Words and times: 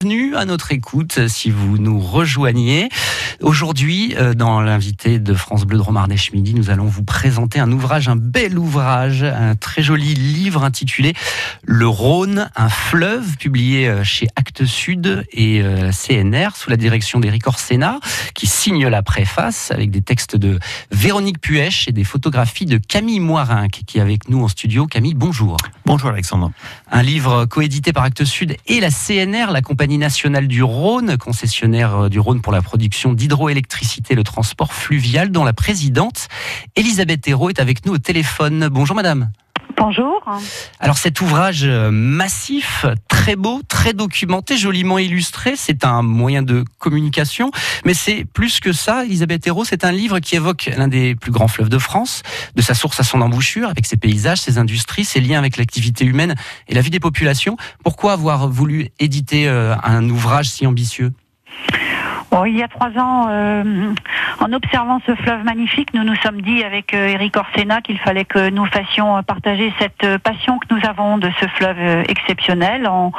Bienvenue 0.00 0.36
à 0.36 0.44
notre 0.44 0.70
écoute 0.70 1.26
si 1.26 1.50
vous 1.50 1.76
nous 1.76 1.98
rejoignez. 1.98 2.88
Aujourd'hui, 3.40 4.14
euh, 4.16 4.32
dans 4.32 4.60
l'invité 4.60 5.18
de 5.18 5.34
France 5.34 5.64
Bleu 5.64 5.76
de 5.76 5.82
Romardèche 5.82 6.32
Midi, 6.32 6.54
nous 6.54 6.70
allons 6.70 6.84
vous 6.84 7.02
présenter 7.02 7.58
un 7.58 7.72
ouvrage, 7.72 8.08
un 8.08 8.14
bel 8.14 8.56
ouvrage, 8.56 9.24
un 9.24 9.56
très 9.56 9.82
joli 9.82 10.14
livre 10.14 10.62
intitulé 10.62 11.14
Le 11.64 11.88
Rhône, 11.88 12.48
un 12.54 12.68
fleuve, 12.68 13.38
publié 13.38 13.88
euh, 13.88 14.04
chez 14.04 14.28
Actes 14.36 14.66
Sud 14.66 15.24
et 15.32 15.62
euh, 15.62 15.90
CNR 15.90 16.54
sous 16.54 16.70
la 16.70 16.76
direction 16.76 17.18
d'Éric 17.18 17.48
Orsena, 17.48 17.98
qui 18.34 18.46
signe 18.46 18.86
la 18.86 19.02
préface 19.02 19.72
avec 19.72 19.90
des 19.90 20.02
textes 20.02 20.36
de 20.36 20.60
Véronique 20.92 21.40
Puech 21.40 21.88
et 21.88 21.92
des 21.92 22.04
photographies 22.04 22.66
de 22.66 22.78
Camille 22.78 23.18
Moirinck 23.18 23.82
qui 23.84 23.98
est 23.98 24.00
avec 24.00 24.28
nous 24.28 24.44
en 24.44 24.48
studio. 24.48 24.86
Camille, 24.86 25.14
bonjour. 25.14 25.56
Bonjour 25.86 26.10
Alexandre. 26.10 26.52
Un 26.92 27.02
livre 27.02 27.46
coédité 27.46 27.92
par 27.92 28.04
Actes 28.04 28.24
Sud 28.24 28.56
et 28.68 28.78
la 28.78 28.90
CNR, 28.90 29.50
la 29.50 29.60
compagnie 29.60 29.87
nationale 29.96 30.46
du 30.46 30.62
Rhône, 30.62 31.16
concessionnaire 31.16 31.96
euh, 31.96 32.08
du 32.10 32.20
Rhône 32.20 32.42
pour 32.42 32.52
la 32.52 32.60
production 32.60 33.14
d'hydroélectricité 33.14 34.12
et 34.12 34.16
le 34.16 34.24
transport 34.24 34.74
fluvial, 34.74 35.30
dont 35.30 35.44
la 35.44 35.54
présidente 35.54 36.28
Elisabeth 36.76 37.26
Hérault 37.26 37.48
est 37.48 37.60
avec 37.60 37.86
nous 37.86 37.94
au 37.94 37.98
téléphone. 37.98 38.68
Bonjour 38.68 38.94
madame. 38.94 39.30
Bonjour. 39.78 40.20
Alors 40.80 40.98
cet 40.98 41.20
ouvrage 41.20 41.62
euh, 41.64 41.90
massif, 41.90 42.84
très 43.06 43.36
beau, 43.36 43.62
très 43.68 43.92
documenté, 43.92 44.56
joliment 44.56 44.98
illustré, 44.98 45.54
c'est 45.56 45.84
un 45.84 46.02
moyen 46.02 46.42
de 46.42 46.64
communication, 46.78 47.52
mais 47.84 47.94
c'est 47.94 48.24
plus 48.24 48.58
que 48.58 48.72
ça, 48.72 49.04
Elisabeth 49.04 49.46
Hérault, 49.46 49.64
c'est 49.64 49.84
un 49.84 49.92
livre 49.92 50.18
qui 50.18 50.34
évoque 50.34 50.70
l'un 50.76 50.88
des 50.88 51.14
plus 51.14 51.30
grands 51.30 51.46
fleuves 51.46 51.68
de 51.68 51.78
France, 51.78 52.22
de 52.56 52.62
sa 52.62 52.74
source 52.74 52.98
à 52.98 53.04
son 53.04 53.20
embouchure, 53.20 53.68
avec 53.68 53.86
ses 53.86 53.96
paysages, 53.96 54.40
ses 54.40 54.58
industries, 54.58 55.04
ses 55.04 55.20
liens 55.20 55.38
avec 55.38 55.56
l'activité 55.56 56.04
humaine 56.04 56.34
et 56.66 56.74
la 56.74 56.80
vie 56.80 56.90
des 56.90 57.00
populations. 57.00 57.56
Pourquoi 57.84 58.12
avoir 58.12 58.48
voulu 58.48 58.88
éditer 58.98 59.48
euh, 59.48 59.76
un 59.84 60.08
ouvrage 60.10 60.50
si 60.50 60.66
ambitieux? 60.66 61.12
Il 62.46 62.56
y 62.56 62.62
a 62.62 62.68
trois 62.68 62.90
ans, 62.98 63.26
euh, 63.30 63.92
en 64.40 64.52
observant 64.52 65.00
ce 65.06 65.14
fleuve 65.14 65.44
magnifique, 65.44 65.92
nous 65.94 66.04
nous 66.04 66.14
sommes 66.16 66.40
dit 66.42 66.62
avec 66.62 66.94
euh, 66.94 67.08
Eric 67.08 67.36
Orsena 67.36 67.80
qu'il 67.80 67.98
fallait 67.98 68.24
que 68.24 68.50
nous 68.50 68.66
fassions 68.66 69.22
partager 69.22 69.72
cette 69.78 70.18
passion 70.18 70.58
que 70.58 70.74
nous 70.74 70.80
avons 70.86 71.18
de 71.18 71.30
ce 71.40 71.46
fleuve 71.46 72.04
exceptionnel 72.08 72.86
en, 72.86 73.12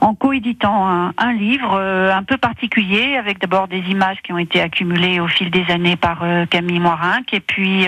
en 0.00 0.14
coéditant 0.14 1.12
un, 1.16 1.32
livre 1.32 1.76
euh, 1.78 2.12
un 2.12 2.22
peu 2.22 2.36
particulier 2.36 3.16
avec 3.16 3.38
d'abord 3.40 3.68
des 3.68 3.80
images 3.90 4.18
qui 4.22 4.32
ont 4.32 4.38
été 4.38 4.60
accumulées 4.60 5.20
au 5.20 5.28
fil 5.28 5.50
des 5.50 5.64
années 5.70 5.96
par 5.96 6.24
Camille 6.50 6.80
Moirinck 6.80 7.32
et 7.32 7.40
puis 7.40 7.86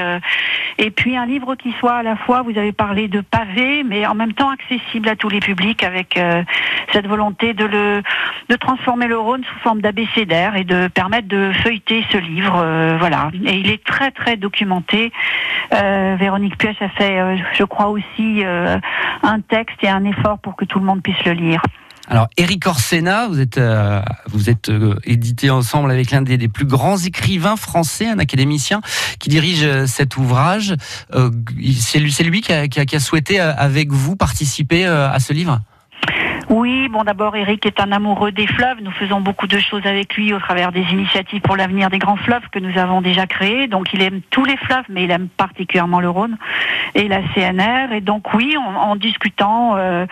et 0.78 0.90
puis 0.90 1.16
un 1.16 1.26
livre 1.26 1.54
qui 1.56 1.72
soit 1.78 1.96
à 1.96 2.02
la 2.02 2.16
fois, 2.16 2.42
vous 2.42 2.56
avez 2.56 2.72
parlé 2.72 3.08
de 3.08 3.20
pavé, 3.20 3.82
mais 3.84 4.06
en 4.06 4.14
même 4.14 4.32
temps 4.32 4.50
accessible 4.50 5.08
à 5.08 5.16
tous 5.16 5.28
les 5.28 5.40
publics 5.40 5.82
avec 5.82 6.18
cette 6.92 7.06
volonté 7.06 7.54
de 7.54 7.64
le 7.64 8.02
de 8.48 8.56
transformer 8.56 9.06
le 9.06 9.18
Rhône 9.18 9.44
sous 9.44 9.58
forme 9.60 9.80
d'abécédaire 9.80 10.56
et 10.60 10.64
de 10.64 10.88
permettre 10.88 11.28
de 11.28 11.52
feuilleter 11.62 12.04
ce 12.12 12.18
livre. 12.18 12.56
Euh, 12.56 12.96
voilà. 12.98 13.30
Et 13.46 13.58
il 13.58 13.70
est 13.70 13.82
très 13.82 14.10
très 14.10 14.36
documenté. 14.36 15.12
Euh, 15.72 16.16
Véronique 16.18 16.58
Puech 16.58 16.80
a 16.82 16.88
fait, 16.90 17.18
euh, 17.18 17.36
je 17.56 17.64
crois 17.64 17.88
aussi, 17.88 18.42
un 19.22 19.40
texte 19.40 19.78
et 19.82 19.88
un 19.88 20.04
effort 20.04 20.38
pour 20.38 20.56
que 20.56 20.64
tout 20.64 20.78
le 20.78 20.84
monde 20.84 21.02
puisse 21.02 21.24
le 21.24 21.32
lire. 21.32 21.62
Alors, 22.08 22.28
Eric 22.36 22.66
Orsena, 22.66 23.28
vous 23.28 23.40
êtes, 23.40 23.60
vous 24.26 24.50
êtes 24.50 24.70
édité 25.04 25.48
ensemble 25.50 25.92
avec 25.92 26.10
l'un 26.10 26.22
des, 26.22 26.48
plus 26.48 26.64
grands 26.64 26.96
écrivains 26.96 27.56
français, 27.56 28.08
un 28.08 28.18
académicien, 28.18 28.80
qui 29.20 29.28
dirige 29.28 29.86
cet 29.86 30.16
ouvrage. 30.16 30.74
c'est 31.12 32.00
lui, 32.00 32.40
qui, 32.40 32.52
a, 32.52 32.66
qui, 32.66 32.96
a, 32.96 33.00
souhaité, 33.00 33.38
avec 33.38 33.92
vous, 33.92 34.16
participer 34.16 34.86
à 34.86 35.20
ce 35.20 35.32
livre? 35.32 35.60
Oui, 36.50 36.88
bon 36.88 37.04
d'abord 37.04 37.36
Eric 37.36 37.64
est 37.64 37.78
un 37.78 37.92
amoureux 37.92 38.32
des 38.32 38.48
fleuves. 38.48 38.78
Nous 38.82 38.90
faisons 38.90 39.20
beaucoup 39.20 39.46
de 39.46 39.60
choses 39.60 39.86
avec 39.86 40.16
lui 40.16 40.34
au 40.34 40.40
travers 40.40 40.72
des 40.72 40.82
initiatives 40.90 41.40
pour 41.42 41.54
l'avenir 41.54 41.90
des 41.90 41.98
grands 41.98 42.16
fleuves 42.16 42.42
que 42.50 42.58
nous 42.58 42.76
avons 42.76 43.00
déjà 43.00 43.28
créées. 43.28 43.68
Donc 43.68 43.94
il 43.94 44.02
aime 44.02 44.20
tous 44.30 44.44
les 44.44 44.56
fleuves, 44.56 44.84
mais 44.88 45.04
il 45.04 45.12
aime 45.12 45.28
particulièrement 45.28 46.00
le 46.00 46.10
Rhône 46.10 46.36
et 46.96 47.06
la 47.06 47.20
CNR. 47.34 47.92
Et 47.92 48.00
donc 48.00 48.34
oui, 48.34 48.56
en, 48.56 48.96
discutant, 48.96 49.76
euh, 49.76 50.06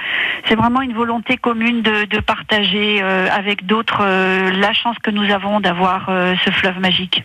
c'est 0.46 0.54
vraiment 0.54 0.80
une 0.80 0.94
volonté 0.94 1.36
commune 1.36 1.82
de, 1.82 2.20
partager 2.20 3.00
euh, 3.02 3.26
avec 3.32 3.66
d'autres 3.66 4.02
euh, 4.02 4.52
la 4.52 4.72
chance 4.72 4.96
que 5.02 5.10
nous 5.10 5.32
avons 5.32 5.58
d'avoir 5.58 6.06
ce 6.06 6.50
fleuve 6.50 6.78
magique. 6.78 7.24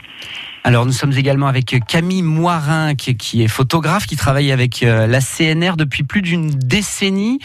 Alors 0.63 0.88
nous 0.88 0.91
sommes 0.91 1.13
également 1.13 1.47
avec 1.47 1.75
Camille 1.88 2.23
Moirin 2.23 2.96
qui, 2.96 3.44
est 3.44 3.47
photographe, 3.47 4.07
qui 4.07 4.16
travaille 4.16 4.52
avec 4.52 4.81
la 4.81 5.19
CNR 5.19 5.75
depuis 5.78 6.02
plus 6.02 6.23
d'une 6.23 6.50
décennie. 6.50 7.38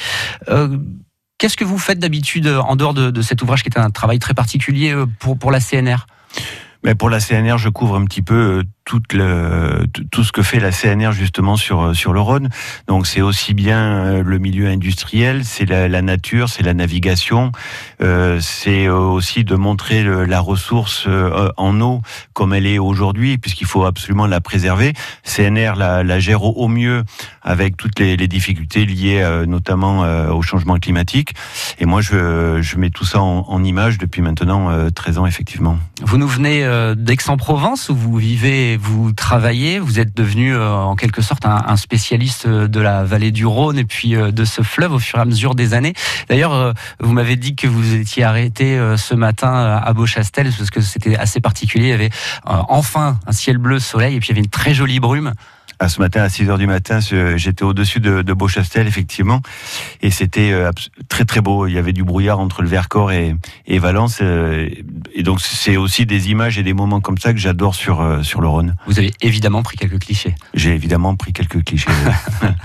Qu'est-ce 1.38 1.56
que 1.56 1.64
vous 1.64 1.78
faites 1.78 2.00
d'habitude 2.00 2.48
en 2.48 2.74
dehors 2.74 2.94
de, 2.94 3.22
cet 3.22 3.42
ouvrage 3.42 3.62
qui 3.62 3.68
est 3.68 3.78
un 3.78 3.90
travail 3.90 4.18
très 4.18 4.34
particulier 4.34 4.92
euh, 4.92 5.06
pour, 5.20 5.38
pour 5.38 5.50
la 5.50 5.60
CNR 5.60 6.06
mais 6.84 6.94
pour 6.94 7.10
la 7.10 7.18
CNR, 7.18 7.58
je 7.58 7.68
couvre 7.68 7.96
un 7.96 8.04
petit 8.04 8.22
peu 8.22 8.62
euh, 8.88 8.98
tout, 8.98 9.02
le, 9.12 9.86
tout 10.10 10.24
ce 10.24 10.32
que 10.32 10.42
fait 10.42 10.60
la 10.60 10.70
CNR 10.70 11.12
justement 11.12 11.56
sur, 11.56 11.82
euh, 11.82 11.94
sur 11.94 12.12
le 12.12 12.20
Rhône. 12.20 12.48
Donc 12.86 13.06
c'est 13.06 13.20
aussi 13.20 13.54
bien 13.54 14.22
le 14.22 14.38
milieu 14.38 14.68
industriel, 14.68 15.44
c'est 15.44 15.66
la, 15.66 16.02
nature, 16.02 16.48
c'est 16.48 16.62
la 16.62 16.74
navigation, 16.74 17.52
euh, 18.02 18.38
c'est 18.40 18.88
aussi 18.88 19.44
de 19.44 19.56
montrer 19.56 20.04
la 20.26 20.40
ressource 20.40 21.06
en 21.56 21.80
eau 21.80 22.02
comme 22.32 22.54
elle 22.54 22.66
est 22.66 22.78
aujourd'hui, 22.78 23.38
puisqu'il 23.38 23.66
faut 23.66 23.84
absolument 23.84 24.26
la 24.26 24.40
préserver. 24.40 24.92
CNR 25.24 25.74
la, 25.76 26.20
gère 26.20 26.44
au 26.44 26.68
mieux 26.68 27.04
avec 27.42 27.76
toutes 27.76 27.98
les, 27.98 28.16
difficultés 28.28 28.84
liées 28.84 29.24
notamment 29.46 30.00
au 30.30 30.42
changement 30.42 30.78
climatique. 30.78 31.34
Et 31.78 31.86
moi, 31.86 32.00
je, 32.00 32.58
je 32.60 32.76
mets 32.76 32.90
tout 32.90 33.04
ça 33.04 33.20
en, 33.20 33.46
en 33.48 33.64
image 33.64 33.98
depuis 33.98 34.22
maintenant 34.22 34.90
13 34.90 35.18
ans, 35.18 35.26
effectivement. 35.26 35.78
Vous 36.02 36.18
nous 36.18 36.28
venez 36.28 36.64
euh, 36.64 36.94
d'Aix-en-Provence 36.94 37.88
où 37.88 37.94
vous 37.94 38.16
vivez, 38.16 38.77
vous 38.78 39.12
travaillez. 39.12 39.78
Vous 39.78 40.00
êtes 40.00 40.16
devenu 40.16 40.54
euh, 40.54 40.72
en 40.72 40.96
quelque 40.96 41.22
sorte 41.22 41.44
un, 41.44 41.76
spécialiste 41.76 42.46
de 42.48 42.80
la 42.80 43.04
vallée 43.04 43.30
du 43.30 43.44
Rhône 43.46 43.78
et 43.78 43.84
puis 43.84 44.16
euh, 44.16 44.30
de 44.30 44.44
ce 44.44 44.62
fleuve 44.62 44.92
au 44.92 44.98
fur 44.98 45.18
et 45.18 45.22
à 45.22 45.24
mesure 45.24 45.54
des 45.54 45.74
années. 45.74 45.94
D'ailleurs, 46.28 46.74
vous 47.00 47.12
m'avez 47.12 47.36
dit 47.36 47.56
que 47.56 47.66
vous 47.66 47.94
étiez 47.94 48.24
arrêté 48.24 48.78
ce 48.96 49.14
matin 49.14 49.80
à 49.82 49.92
Beauchastel 49.92 50.52
parce 50.56 50.70
que 50.70 50.80
c'était 50.80 51.16
assez 51.16 51.40
particulier. 51.40 51.86
Il 51.86 51.90
y 51.90 51.92
avait 51.92 52.10
enfin 52.44 53.18
un 53.26 53.32
ciel 53.32 53.58
bleu, 53.58 53.78
soleil 53.78 54.16
et 54.16 54.20
puis 54.20 54.28
il 54.28 54.30
y 54.30 54.34
avait 54.34 54.44
une 54.44 54.50
très 54.50 54.74
jolie 54.74 55.00
brume 55.00 55.32
à 55.80 55.88
ce 55.88 56.00
matin 56.00 56.22
à 56.22 56.28
6 56.28 56.50
heures 56.50 56.58
du 56.58 56.66
matin, 56.66 56.98
j'étais 57.36 57.62
au-dessus 57.62 58.00
de, 58.00 58.22
de, 58.22 58.32
Beauchastel 58.32 58.86
effectivement, 58.86 59.42
et 60.02 60.10
c'était 60.10 60.52
euh, 60.52 60.70
très 61.08 61.24
très 61.24 61.40
beau. 61.40 61.66
Il 61.66 61.72
y 61.72 61.78
avait 61.78 61.92
du 61.92 62.04
brouillard 62.04 62.40
entre 62.40 62.62
le 62.62 62.68
Vercors 62.68 63.12
et, 63.12 63.36
et 63.66 63.78
Valence, 63.78 64.18
euh, 64.20 64.68
et 65.14 65.22
donc 65.22 65.40
c'est 65.40 65.76
aussi 65.76 66.06
des 66.06 66.30
images 66.30 66.58
et 66.58 66.62
des 66.62 66.72
moments 66.72 67.00
comme 67.00 67.18
ça 67.18 67.32
que 67.32 67.38
j'adore 67.38 67.74
sur 67.74 68.00
euh, 68.00 68.22
sur 68.22 68.40
le 68.40 68.48
Rhône. 68.48 68.76
Vous 68.86 68.98
avez 68.98 69.12
évidemment 69.20 69.62
pris 69.62 69.76
quelques 69.76 70.00
clichés. 70.00 70.34
J'ai 70.54 70.74
évidemment 70.74 71.14
pris 71.16 71.32
quelques 71.32 71.64
clichés. 71.64 71.90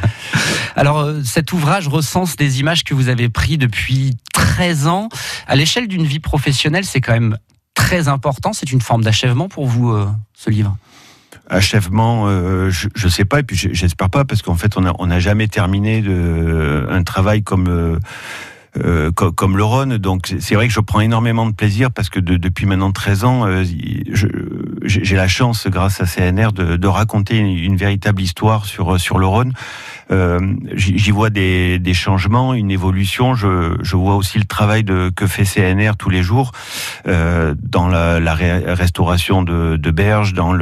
Alors 0.76 1.08
cet 1.24 1.54
ouvrage 1.54 1.88
recense 1.88 2.36
des 2.36 2.60
images 2.60 2.84
que 2.84 2.94
vous 2.94 3.10
avez 3.10 3.30
prises 3.30 3.60
depuis 3.60 4.18
13 4.34 4.88
ans. 4.88 5.10
À 5.48 5.56
l'échelle 5.56 5.88
d'une 5.88 6.06
vie 6.06 6.20
professionnelle, 6.20 6.86
c'est 6.86 7.02
quand 7.02 7.14
même 7.14 7.38
très 7.76 8.08
important. 8.08 8.54
C'est 8.54 8.72
une 8.72 8.82
forme 8.82 9.04
d'achèvement 9.04 9.50
pour 9.50 9.68
vous, 9.68 9.96
ce 10.34 10.50
livre? 10.50 10.76
Achèvement, 11.50 12.26
euh, 12.28 12.70
je, 12.70 12.88
ne 13.04 13.10
sais 13.10 13.26
pas, 13.26 13.40
et 13.40 13.44
puis 13.44 13.58
j'espère 13.58 14.10
pas, 14.10 14.26
parce 14.26 14.42
qu'en 14.42 14.56
fait, 14.56 14.78
on 14.78 14.82
n'a 14.82 14.94
on 15.00 15.10
a 15.12 15.20
jamais 15.20 15.48
terminé 15.48 16.04
un 16.90 17.04
travail 17.04 17.44
comme 17.44 17.68
euh, 17.68 18.00
euh, 18.84 19.12
comme, 19.12 19.56
le 19.56 19.64
Rhône. 19.64 19.98
Donc 19.98 20.34
c'est 20.40 20.56
vrai 20.56 20.68
que 20.68 20.74
je 20.74 20.80
prends 20.80 21.00
énormément 21.00 21.46
de 21.46 21.52
plaisir 21.52 21.92
parce 21.92 22.10
que 22.10 22.20
depuis 22.20 22.66
maintenant 22.66 22.92
13 22.92 23.24
ans, 23.24 23.46
euh, 23.46 23.64
j'ai 24.84 25.16
la 25.16 25.28
chance, 25.28 25.68
grâce 25.68 26.02
à 26.02 26.06
CNR, 26.06 26.54
de, 26.54 26.76
de 26.76 26.88
raconter 26.88 27.38
une, 27.38 27.76
véritable 27.76 28.22
histoire 28.24 28.66
sur 28.66 29.00
sur 29.00 29.20
le 29.20 29.28
Rhône. 29.28 29.54
Euh, 30.14 30.40
J'y 30.76 31.12
vois 31.12 31.30
des, 31.30 31.94
changements, 31.94 32.54
une 32.54 32.72
évolution. 32.72 33.34
Je, 33.34 33.96
vois 33.96 34.16
aussi 34.16 34.38
le 34.38 34.46
travail 34.46 34.86
que 34.86 35.28
fait 35.28 35.44
CNR 35.44 35.96
tous 35.98 36.10
les 36.10 36.24
jours 36.24 36.52
euh, 37.08 37.56
dans 37.62 37.88
la, 37.88 38.34
restauration 38.36 39.42
de, 39.42 39.92
berges, 39.92 40.34
dans 40.34 40.54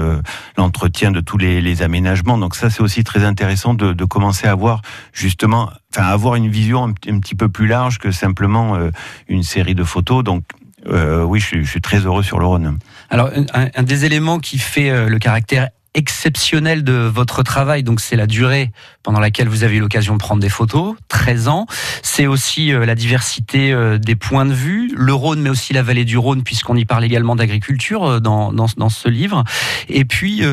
l'entretien 0.57 1.11
de 1.11 1.19
tous 1.19 1.37
les, 1.37 1.81
aménagements. 1.81 2.37
Donc 2.37 2.55
ça, 2.55 2.69
c'est 2.69 2.81
aussi 2.81 3.03
très 3.03 3.23
intéressant 3.23 3.73
de, 3.73 4.05
commencer 4.05 4.47
à 4.47 4.55
voir 4.55 4.81
justement 5.13 5.69
enfin 5.93 6.07
avoir 6.07 6.35
une 6.35 6.49
vision 6.49 6.83
un, 6.83 7.19
petit 7.19 7.35
peu 7.35 7.47
plus 7.49 7.67
large 7.67 7.97
que 7.97 8.11
simplement 8.11 8.75
euh, 8.75 8.91
une 9.27 9.43
série 9.43 9.75
de 9.75 9.83
photos. 9.83 10.23
Donc 10.23 10.43
oui, 10.85 11.39
je 11.39 11.63
suis, 11.63 11.81
très 11.81 11.99
heureux 11.99 12.23
sur 12.23 12.39
le 12.39 12.45
Rhône. 12.45 12.77
Alors 13.09 13.29
un, 13.53 13.67
un 13.73 13.83
des 13.83 14.05
éléments 14.05 14.39
qui 14.39 14.57
fait 14.57 15.07
le 15.07 15.19
caractère 15.19 15.69
exceptionnel 15.93 16.83
de 16.83 16.93
votre 16.93 17.43
travail, 17.43 17.83
donc 17.83 17.99
c'est 17.99 18.15
la 18.15 18.27
durée 18.27 18.71
pendant 19.03 19.19
laquelle 19.19 19.49
vous 19.49 19.63
avez 19.63 19.77
eu 19.77 19.79
l'occasion 19.79 20.13
de 20.13 20.19
prendre 20.19 20.41
des 20.41 20.49
photos, 20.49 20.95
13 21.09 21.47
ans. 21.47 21.65
C'est 22.01 22.27
aussi 22.27 22.71
la 22.71 22.95
diversité 22.95 23.75
des 23.99 24.15
points 24.15 24.45
de 24.45 24.53
vue, 24.53 24.91
le 24.95 25.13
Rhône, 25.13 25.41
mais 25.41 25.49
aussi 25.49 25.73
la 25.73 25.83
vallée 25.83 26.05
du 26.05 26.17
Rhône, 26.17 26.43
puisqu'on 26.43 26.75
y 26.77 26.85
parle 26.85 27.03
également 27.03 27.35
d'agriculture 27.35 28.21
dans, 28.21 28.53
dans, 28.53 28.67
dans, 28.77 28.89
ce 28.89 29.09
livre. 29.09 29.43
Et 29.89 30.05
puis 30.05 30.43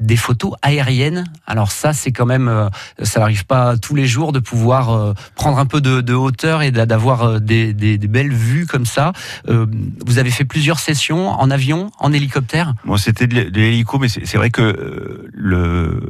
des 0.00 0.16
photos 0.16 0.52
aériennes. 0.62 1.24
Alors 1.46 1.72
ça, 1.72 1.92
c'est 1.92 2.12
quand 2.12 2.26
même, 2.26 2.48
euh, 2.48 2.68
ça 3.02 3.20
n'arrive 3.20 3.46
pas 3.46 3.76
tous 3.76 3.94
les 3.94 4.06
jours 4.06 4.32
de 4.32 4.38
pouvoir 4.38 4.90
euh, 4.90 5.14
prendre 5.34 5.58
un 5.58 5.66
peu 5.66 5.80
de, 5.80 6.14
hauteur 6.14 6.62
et 6.62 6.70
d'avoir 6.70 7.22
euh, 7.24 7.38
des, 7.38 7.72
belles 7.98 8.32
vues 8.32 8.66
comme 8.66 8.86
ça. 8.86 9.12
vous 9.46 10.18
avez 10.18 10.30
fait 10.30 10.44
plusieurs 10.44 10.78
sessions 10.78 11.28
en 11.28 11.50
avion, 11.50 11.90
en 11.98 12.12
hélicoptère? 12.12 12.74
Bon, 12.84 12.96
c'était 12.96 13.26
de 13.26 13.60
l'hélico, 13.60 13.98
mais 13.98 14.08
c'est 14.08 14.36
vrai 14.36 14.50
que 14.50 15.28
le, 15.32 16.00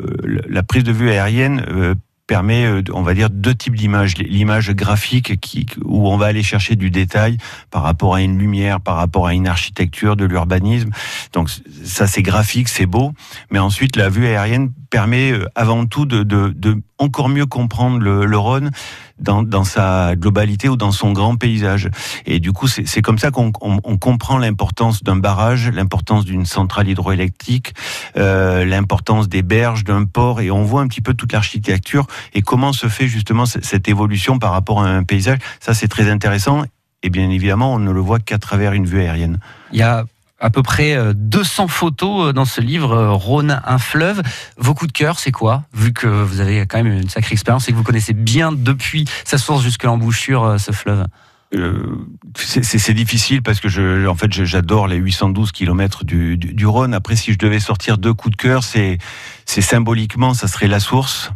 la 0.48 0.62
prise 0.62 0.84
de 0.84 0.92
vue 0.92 1.10
aérienne 1.10 1.96
permet, 2.26 2.64
euh, 2.64 2.82
on 2.92 3.02
va 3.02 3.14
dire, 3.14 3.30
deux 3.30 3.54
types 3.54 3.76
d'images. 3.76 4.16
L'image 4.18 4.70
graphique 4.72 5.40
qui, 5.40 5.66
où 5.84 6.08
on 6.08 6.16
va 6.16 6.26
aller 6.26 6.42
chercher 6.42 6.76
du 6.76 6.90
détail 6.90 7.38
par 7.70 7.82
rapport 7.82 8.14
à 8.14 8.22
une 8.22 8.38
lumière, 8.38 8.80
par 8.80 8.96
rapport 8.96 9.26
à 9.26 9.34
une 9.34 9.46
architecture, 9.46 10.16
de 10.16 10.24
l'urbanisme. 10.24 10.90
Donc 11.32 11.50
ça, 11.84 12.06
c'est 12.06 12.22
graphique, 12.22 12.68
c'est 12.68 12.86
beau. 12.86 13.12
Mais 13.50 13.58
ensuite, 13.58 13.96
la 13.96 14.08
vue 14.08 14.26
aérienne 14.26 14.72
permet 14.90 15.32
euh, 15.32 15.46
avant 15.54 15.86
tout 15.86 16.06
de, 16.06 16.22
de, 16.22 16.52
de 16.56 16.82
encore 16.98 17.28
mieux 17.28 17.46
comprendre 17.46 17.98
le, 17.98 18.24
le 18.24 18.38
Rhône 18.38 18.70
dans, 19.18 19.42
dans, 19.42 19.64
sa 19.64 20.14
globalité 20.16 20.68
ou 20.68 20.76
dans 20.76 20.92
son 20.92 21.12
grand 21.12 21.36
paysage. 21.36 21.90
Et 22.26 22.40
du 22.40 22.52
coup, 22.52 22.66
c'est 22.68 23.02
comme 23.02 23.18
ça 23.18 23.30
qu'on 23.30 23.52
on, 23.60 23.80
on 23.84 23.96
comprend 23.96 24.38
l'importance 24.38 25.02
d'un 25.02 25.16
barrage, 25.16 25.70
l'importance 25.70 26.24
d'une 26.24 26.46
centrale 26.46 26.88
hydroélectrique, 26.88 27.74
euh, 28.16 28.64
l'importance 28.64 29.28
des 29.28 29.42
berges, 29.42 29.84
d'un 29.84 30.04
port, 30.04 30.40
et 30.40 30.50
on 30.50 30.62
voit 30.62 30.82
un 30.82 30.88
petit 30.88 31.00
peu 31.00 31.14
toute 31.14 31.32
l'architecture 31.32 32.06
et 32.34 32.42
comment 32.42 32.72
se 32.72 32.88
fait 32.88 33.08
justement 33.08 33.46
cette 33.46 33.88
évolution 33.88 34.38
par 34.38 34.52
rapport 34.52 34.82
à 34.82 34.88
un 34.88 35.04
paysage. 35.04 35.38
Ça, 35.60 35.74
c'est 35.74 35.88
très 35.88 36.10
intéressant. 36.10 36.64
Et 37.02 37.10
bien 37.10 37.30
évidemment, 37.30 37.74
on 37.74 37.78
ne 37.78 37.92
le 37.92 38.00
voit 38.00 38.18
qu'à 38.18 38.38
travers 38.38 38.72
une 38.72 38.86
vue 38.86 39.00
aérienne. 39.00 39.38
À 40.38 40.50
peu 40.50 40.62
près 40.62 40.96
200 41.14 41.64
euh, 41.64 41.68
photos 41.68 42.28
euh, 42.28 42.32
dans 42.32 42.44
ce 42.44 42.60
livre, 42.60 42.92
euh, 42.92 43.12
Rhône, 43.12 43.60
un 43.64 43.78
fleuve. 43.78 44.22
Vos 44.58 44.74
coups 44.74 44.92
de 44.92 44.96
cœur, 44.96 45.18
c'est 45.18 45.32
quoi? 45.32 45.64
Vu 45.72 45.92
que 45.92 46.06
vous 46.06 46.40
avez 46.40 46.66
quand 46.66 46.82
même 46.82 46.92
une 46.92 47.08
sacrée 47.08 47.32
expérience 47.32 47.68
et 47.68 47.72
que 47.72 47.76
vous 47.76 47.82
connaissez 47.82 48.12
bien 48.12 48.52
depuis 48.52 49.06
sa 49.24 49.38
source 49.38 49.62
jusqu'à 49.62 49.86
l'embouchure 49.86 50.56
ce 50.58 50.72
fleuve. 50.72 51.06
c'est 52.34 52.94
difficile 52.94 53.42
parce 53.42 53.60
que 53.60 54.06
en 54.06 54.14
fait, 54.14 54.32
j'adore 54.32 54.88
les 54.88 54.96
812 54.96 55.52
km 55.52 56.04
du, 56.04 56.36
du, 56.36 56.66
Rhône. 56.66 56.92
Après, 56.92 57.16
si 57.16 57.32
je 57.32 57.38
devais 57.38 57.60
sortir 57.60 57.98
deux 57.98 58.12
coups 58.12 58.36
de 58.36 58.42
cœur, 58.42 58.62
c'est 58.62 58.98
symboliquement, 59.46 60.34
ça 60.34 60.48
serait 60.48 60.68
la 60.68 60.80
source 60.80 61.30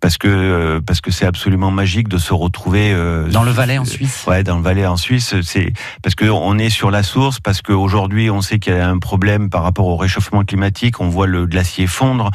parce 0.00 0.18
que 0.18 0.28
euh, 0.28 0.80
parce 0.80 1.00
que 1.00 1.10
c'est 1.10 1.26
absolument 1.26 1.70
magique 1.70 2.08
de 2.08 2.18
se 2.18 2.32
retrouver 2.32 2.92
euh, 2.92 3.28
dans 3.28 3.42
le 3.42 3.50
Valais 3.50 3.78
en 3.78 3.84
Suisse. 3.84 4.24
Ouais, 4.26 4.42
dans 4.42 4.56
le 4.56 4.62
Valais 4.62 4.86
en 4.86 4.96
Suisse, 4.96 5.34
c'est 5.42 5.72
parce 6.02 6.14
que 6.14 6.26
on 6.26 6.58
est 6.58 6.70
sur 6.70 6.90
la 6.90 7.02
source, 7.02 7.40
parce 7.40 7.62
qu'aujourd'hui 7.62 8.30
on 8.30 8.40
sait 8.40 8.58
qu'il 8.58 8.74
y 8.74 8.76
a 8.76 8.88
un 8.88 8.98
problème 8.98 9.50
par 9.50 9.62
rapport 9.62 9.86
au 9.86 9.96
réchauffement 9.96 10.44
climatique, 10.44 11.00
on 11.00 11.08
voit 11.08 11.26
le 11.26 11.46
glacier 11.46 11.86
fondre, 11.86 12.30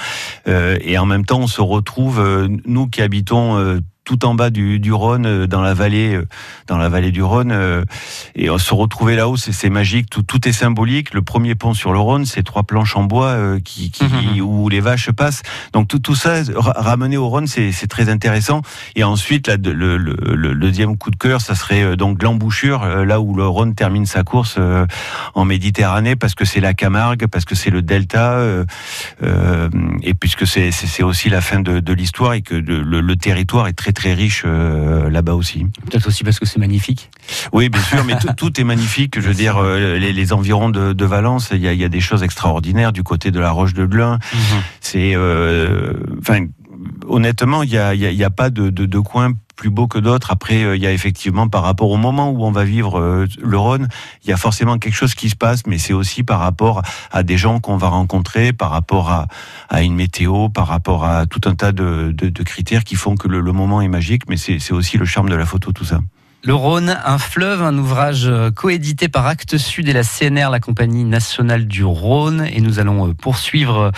euh, 0.48 0.78
et 0.82 0.98
en 0.98 1.06
même 1.06 1.26
temps 1.26 1.40
on 1.40 1.48
se 1.48 1.62
retrouve 1.62 2.50
nous 2.66 2.88
qui 2.88 3.02
habitons 3.02 3.82
tout 4.04 4.26
en 4.26 4.36
bas 4.36 4.50
du, 4.50 4.80
du 4.80 4.92
Rhône, 4.92 5.26
euh, 5.26 5.48
dans 5.48 5.62
la 5.62 5.74
vallée, 5.74 6.16
euh, 6.16 6.28
dans 6.68 6.78
la 6.78 6.90
vallée 6.90 7.12
du 7.12 7.24
Rhône, 7.24 7.52
euh, 7.52 7.86
et 8.36 8.50
on 8.50 8.58
se 8.58 8.74
retrouver 8.74 9.16
là-haut, 9.16 9.38
c'est 9.38 9.70
magique, 9.70 10.10
tout, 10.10 10.24
tout 10.24 10.48
est 10.48 10.52
symbolique. 10.52 11.14
Le 11.14 11.22
premier 11.22 11.56
pont 11.56 11.74
sur 11.74 11.94
le 11.94 12.00
Rhône, 12.00 12.26
c'est 12.26 12.44
trois 12.44 12.64
planches 12.64 12.96
en 12.96 13.04
bois 13.04 13.38
qui, 13.64 13.92
qui 13.92 14.04
mhm. 14.04 14.42
où 14.42 14.70
les 14.70 14.80
vaches 14.80 15.12
passent. 15.12 15.42
Donc 15.72 15.88
tout, 15.88 16.00
tout 16.00 16.16
ça 16.16 16.42
ramené 16.58 17.18
au 17.18 17.28
Rhône, 17.28 17.48
c'est 17.48 17.88
très 17.88 18.10
intéressant. 18.10 18.62
Et 18.96 19.04
ensuite, 19.04 19.48
là, 19.48 19.58
le, 19.58 19.98
le, 19.98 20.16
le, 20.36 20.56
deuxième 20.56 20.98
coup 20.98 21.12
de 21.12 21.16
cœur, 21.16 21.42
ça 21.42 21.56
serait 21.56 21.96
donc 21.96 22.22
l'embouchure, 22.24 22.86
là 22.86 23.20
où 23.20 23.36
le 23.36 23.46
Rhône 23.46 23.76
termine 23.76 24.06
sa 24.06 24.24
course 24.24 24.58
en 25.34 25.46
Méditerranée, 25.46 26.16
parce 26.16 26.36
que 26.36 26.46
c'est 26.46 26.60
la 26.60 26.74
Camargue, 26.74 27.28
parce 27.28 27.46
que 27.46 27.56
c'est 27.56 27.70
le 27.70 27.82
delta, 27.82 28.40
et 30.02 30.14
puisque 30.14 30.48
c'est 30.48 31.04
aussi 31.04 31.30
la 31.30 31.42
fin 31.42 31.60
de, 31.60 31.80
de 31.80 31.94
l'histoire 31.94 32.34
et 32.34 32.42
que 32.42 32.56
le, 32.56 32.82
le 32.82 33.16
territoire 33.16 33.68
est 33.68 33.74
très 33.74 33.93
très 33.94 34.14
riche 34.14 34.44
euh, 34.46 35.10
là-bas 35.10 35.36
aussi. 35.36 35.66
Peut-être 35.90 36.08
aussi 36.08 36.24
parce 36.24 36.40
que 36.40 36.46
c'est 36.46 36.60
magnifique. 36.60 37.10
Oui, 37.52 37.70
bien 37.70 37.82
sûr, 37.82 38.04
mais 38.04 38.16
tout, 38.38 38.60
est 38.60 38.64
magnifique. 38.64 39.20
Je 39.20 39.28
veux 39.28 39.34
dire, 39.34 39.58
euh, 39.58 39.98
les, 39.98 40.34
environs 40.34 40.70
de, 40.70 41.06
Valence, 41.06 41.50
il 41.54 41.62
y, 41.62 41.84
a, 41.84 41.90
des 41.90 42.00
choses 42.02 42.24
extraordinaires 42.24 42.94
du 42.94 43.04
côté 43.04 43.32
de 43.32 43.40
la 43.40 43.52
Roche 43.52 43.74
de 43.74 43.86
Glun. 43.86 44.20
Mhm. 44.34 44.40
C'est, 44.82 45.14
euh, 45.16 45.94
enfin, 46.20 46.48
honnêtement, 47.08 47.64
il 47.64 47.70
n'y 47.70 47.78
a, 47.78 47.94
y 47.94 48.24
a, 48.24 48.30
pas 48.30 48.50
de, 48.50 48.70
de, 48.70 48.86
de 48.86 49.00
coin 49.00 49.34
plus 49.56 49.70
beau 49.70 49.88
que 49.88 50.00
d'autres. 50.00 50.32
Après, 50.32 50.64
euh, 50.64 50.76
il 50.76 50.82
y 50.82 50.88
a 50.88 50.92
effectivement, 50.92 51.48
par 51.48 51.64
rapport 51.64 51.90
au 51.90 51.98
moment 51.98 52.30
où 52.30 52.44
on 52.44 52.52
va 52.52 52.64
vivre 52.64 53.00
euh, 53.00 53.28
le 53.42 53.58
Rhône, 53.58 53.88
il 54.24 54.30
y 54.30 54.34
a 54.34 54.38
forcément 54.38 54.78
quelque 54.78 54.96
chose 54.96 55.16
qui 55.16 55.30
se 55.30 55.36
passe, 55.36 55.66
mais 55.68 55.78
c'est 55.78 55.94
aussi 55.94 56.24
par 56.24 56.40
rapport 56.40 56.82
à 57.12 57.24
des 57.24 57.38
gens 57.38 57.60
qu'on 57.60 57.78
va 57.78 57.88
rencontrer, 57.88 58.54
par 58.54 58.72
rapport 58.72 59.10
à, 59.10 59.28
à, 59.70 59.82
une 59.82 59.96
météo, 59.96 60.50
par 60.50 60.68
rapport 60.68 61.06
à 61.06 61.26
tout 61.26 61.42
un 61.46 61.56
tas 61.56 61.72
de, 61.72 62.12
de, 62.12 62.44
critères 62.44 62.84
qui 62.84 62.96
font 62.96 63.16
que 63.16 63.28
le, 63.28 63.42
le 63.42 63.52
moment 63.52 63.82
est 63.82 63.88
magique, 63.88 64.24
mais 64.28 64.38
c'est 64.38 64.72
aussi 64.72 64.98
le 64.98 65.06
charme 65.06 65.30
de 65.30 65.36
la 65.36 65.46
photo, 65.46 65.72
tout 65.72 65.86
ça. 65.86 66.00
Le 66.46 66.54
Rhône, 66.54 67.00
un 67.06 67.18
fleuve, 67.18 67.62
un 67.62 67.78
ouvrage 67.78 68.26
euh, 68.28 68.52
coédité 68.52 69.08
par 69.08 69.28
Actes 69.28 69.58
Sud 69.58 69.88
et 69.88 69.94
la 69.94 70.04
CNR, 70.04 70.50
la 70.52 70.60
compagnie 70.60 71.06
nationale 71.06 71.68
du 71.68 71.86
Rhône. 71.86 72.46
Et 72.54 72.60
nous 72.60 72.80
allons 72.80 73.08
euh, 73.08 73.14
poursuivre 73.14 73.94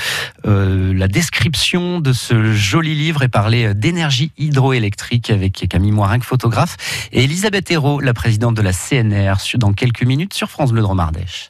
euh, 0.46 0.94
la 0.94 1.08
description 1.08 2.00
de 2.00 2.14
ce 2.14 2.54
joli 2.54 2.94
livre 2.94 3.24
et 3.24 3.30
parler 3.30 3.74
d'énergie 3.74 4.32
hydroélectrique 4.38 5.32
avec 5.32 5.66
Camille 5.68 5.92
Moirinck, 5.92 6.24
photographe, 6.24 6.78
et 7.12 7.24
Elisabeth 7.24 7.72
Hérault, 7.72 8.00
la 8.00 8.14
présidente 8.14 8.54
de 8.54 8.62
la 8.62 8.74
CNR, 8.74 9.34
dans 9.56 9.74
quelques 9.74 10.04
minutes 10.04 10.36
sur 10.36 10.52
France 10.52 10.72
Bleu 10.72 10.84
Dromardèche. 10.84 11.50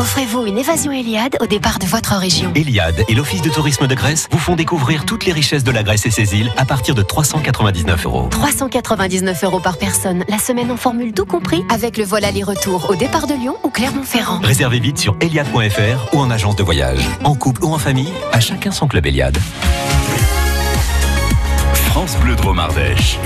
Offrez-vous 0.00 0.46
une 0.46 0.56
évasion 0.56 0.92
Eliade 0.92 1.36
au 1.42 1.46
départ 1.46 1.78
de 1.78 1.84
votre 1.84 2.14
région. 2.14 2.50
Eliade 2.54 3.04
et 3.06 3.14
l'Office 3.14 3.42
de 3.42 3.50
tourisme 3.50 3.86
de 3.86 3.94
Grèce 3.94 4.28
vous 4.30 4.38
font 4.38 4.56
découvrir 4.56 5.04
toutes 5.04 5.26
les 5.26 5.32
richesses 5.32 5.62
de 5.62 5.70
la 5.70 5.82
Grèce 5.82 6.06
et 6.06 6.10
ses 6.10 6.34
îles 6.34 6.50
à 6.56 6.64
partir 6.64 6.94
de 6.94 7.02
399 7.02 8.06
euros. 8.06 8.28
399 8.30 9.44
euros 9.44 9.60
par 9.60 9.76
personne, 9.76 10.24
la 10.26 10.38
semaine 10.38 10.70
en 10.70 10.78
formule 10.78 11.12
tout 11.12 11.26
compris, 11.26 11.62
avec 11.68 11.98
le 11.98 12.04
vol 12.04 12.24
aller-retour 12.24 12.88
au 12.88 12.94
départ 12.94 13.26
de 13.26 13.34
Lyon 13.34 13.56
ou 13.62 13.68
Clermont-Ferrand. 13.68 14.40
Réservez 14.42 14.80
vite 14.80 14.96
sur 14.96 15.18
eliade.fr 15.20 16.14
ou 16.14 16.20
en 16.20 16.30
agence 16.30 16.56
de 16.56 16.62
voyage. 16.62 17.06
En 17.22 17.34
couple 17.34 17.62
ou 17.62 17.74
en 17.74 17.78
famille, 17.78 18.12
à 18.32 18.40
chacun 18.40 18.70
son 18.70 18.88
club 18.88 19.04
Eliade. 19.04 19.36
France 21.74 22.16
Bleu 22.22 22.36
Dromardèche. 22.36 23.18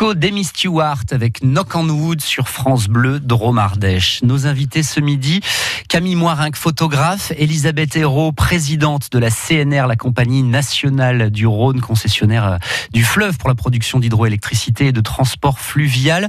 d'Amy 0.00 0.44
Stewart 0.44 1.04
avec 1.10 1.40
Knock 1.42 1.74
on 1.74 1.86
Wood 1.86 2.22
sur 2.22 2.48
France 2.48 2.88
Bleu 2.88 3.20
Dromardèche. 3.20 4.22
Nos 4.22 4.46
invités 4.46 4.82
ce 4.82 4.98
midi, 4.98 5.40
Camille 5.88 6.14
Moirinck, 6.14 6.56
photographe, 6.56 7.32
Elisabeth 7.36 7.96
Hérault, 7.96 8.32
présidente 8.32 9.12
de 9.12 9.18
la 9.18 9.28
CNR, 9.30 9.86
la 9.86 9.96
compagnie 9.96 10.42
nationale 10.42 11.30
du 11.30 11.46
Rhône, 11.46 11.82
concessionnaire 11.82 12.46
euh, 12.46 12.56
du 12.94 13.04
fleuve 13.04 13.36
pour 13.36 13.50
la 13.50 13.54
production 13.54 13.98
d'hydroélectricité 13.98 14.86
et 14.86 14.92
de 14.92 15.02
transport 15.02 15.58
fluvial. 15.58 16.28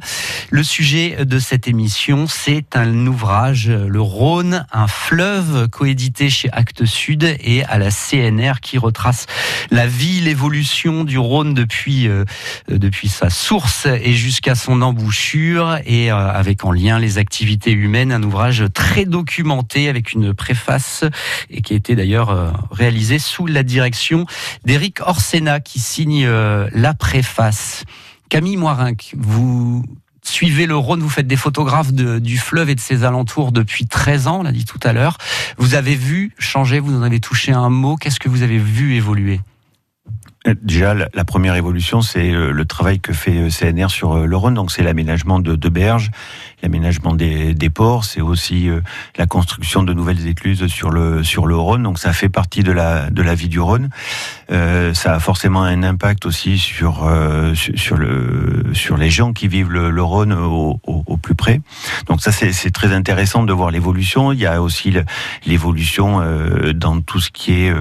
Le 0.50 0.64
sujet 0.64 1.24
de 1.24 1.40
cette 1.40 1.68
émission, 1.68 2.28
c'est 2.28 2.76
un 2.76 3.08
ouvrage, 3.08 3.70
Le 3.70 4.02
Rhône, 4.02 4.66
un 4.74 4.88
fleuve, 4.88 5.70
coédité 5.70 6.30
chez 6.30 6.52
Actes 6.52 6.86
Sud 6.86 7.24
et 7.40 7.64
à 7.64 7.78
la 7.78 7.90
CNR 7.90 8.60
qui 8.62 8.78
retrace 8.78 9.28
la 9.70 9.88
vie, 9.88 10.20
l'évolution 10.20 11.06
du 11.06 11.18
Rhône 11.18 11.54
depuis 11.54 12.10
euh, 12.10 12.26
euh, 12.70 12.78
depuis 12.78 13.08
sa 13.08 13.30
source 13.30 13.61
et 13.86 14.14
jusqu'à 14.14 14.56
son 14.56 14.82
embouchure 14.82 15.78
et 15.86 16.12
euh, 16.12 16.16
avec 16.16 16.66
en 16.66 16.72
lien 16.72 17.00
les 17.00 17.18
activités 17.18 17.72
humaines. 17.72 18.12
Un 18.12 18.24
ouvrage 18.24 18.66
très 18.74 19.06
documenté 19.06 19.90
avec 19.90 20.14
une 20.14 20.34
préface 20.34 21.04
et 21.50 21.62
qui 21.62 21.74
a 21.74 21.76
été 21.76 21.96
d'ailleurs 21.96 22.30
euh, 22.30 22.52
réalisé 22.72 23.20
sous 23.20 23.46
la 23.46 23.64
direction 23.64 24.26
d'Éric 24.66 25.02
Orsena 25.02 25.60
qui 25.60 25.80
signe 25.80 26.28
la 26.28 26.94
préface. 26.94 27.84
Camille 28.30 28.58
Moirinck, 28.58 29.14
vous 29.18 29.84
suivez 30.24 30.66
le 30.66 30.76
Rhône, 30.76 31.02
vous 31.02 31.10
faites 31.10 31.28
des 31.28 31.36
photographes 31.36 31.92
du 31.94 32.38
fleuve 32.38 32.70
et 32.70 32.76
de 32.76 32.80
ses 32.80 33.04
alentours 33.04 33.52
depuis 33.52 33.88
13 33.88 34.28
ans, 34.28 34.40
on 34.40 34.44
l'a 34.44 34.52
dit 34.52 34.66
tout 34.66 34.80
à 34.84 34.94
l'heure. 34.94 35.18
Vous 35.58 35.76
avez 35.76 35.96
vu 35.96 36.34
changer, 36.38 36.80
vous 36.80 36.96
en 36.96 37.02
avez 37.02 37.20
touché 37.20 37.52
un 37.52 37.70
mot. 37.70 37.96
Qu'est-ce 37.96 38.20
que 38.20 38.30
vous 38.30 38.44
avez 38.44 38.58
vu 38.58 38.96
évoluer? 38.96 39.42
Déjà, 40.64 40.96
la 40.96 41.24
première 41.24 41.56
évolution, 41.56 42.02
c'est 42.02 42.32
euh, 42.32 42.50
le 42.50 42.66
travail 42.66 43.00
que 43.00 43.14
fait 43.14 43.38
euh, 43.38 43.50
CNR 43.50 43.92
sur 43.92 44.14
euh, 44.14 44.26
le 44.26 44.36
Rhône. 44.36 44.56
Donc, 44.56 44.72
c'est 44.72 44.82
l'aménagement 44.82 45.40
de, 45.40 45.56
de 45.56 45.70
berges, 45.70 46.10
l'aménagement 46.62 47.14
des, 47.14 47.54
des, 47.54 47.70
ports, 47.70 48.06
c'est 48.06 48.22
aussi 48.22 48.70
la 49.18 49.26
construction 49.26 49.84
de 49.84 49.94
nouvelles 49.94 50.28
écluses 50.28 50.68
sur 50.68 50.90
le 50.90 51.24
sur 51.24 51.46
le 51.46 51.56
Rhône. 51.56 51.84
Donc, 51.84 52.00
ça 52.00 52.14
fait 52.14 52.30
partie 52.30 52.64
de 52.64 52.72
la 52.72 53.10
de 53.10 53.22
la 53.22 53.36
vie 53.36 53.50
du 53.50 53.60
Rhône. 53.60 53.90
Euh, 54.52 54.94
ça 54.94 55.16
a 55.16 55.20
forcément 55.20 55.64
un 55.64 55.84
impact 55.84 56.26
aussi 56.26 56.58
sur 56.58 57.10
sur 57.56 57.98
le 57.98 58.64
sur 58.74 58.98
les 58.98 59.10
gens 59.10 59.34
qui 59.34 59.48
vivent 59.48 59.72
le, 59.72 60.04
Rhône 60.04 60.34
au, 60.34 60.80
plus 61.22 61.36
près. 61.36 61.62
Donc, 62.08 62.22
ça 62.22 62.32
c'est 62.32 62.72
très 62.72 62.94
intéressant 62.94 63.44
de 63.44 63.54
voir 63.54 63.72
l'évolution. 63.72 64.32
Il 64.32 64.40
y 64.40 64.46
a 64.46 64.62
aussi 64.62 64.94
l'évolution 65.46 66.22
euh, 66.22 66.74
dans 66.74 67.02
tout 67.02 67.20
ce 67.20 67.30
qui 67.30 67.54
est 67.54 67.74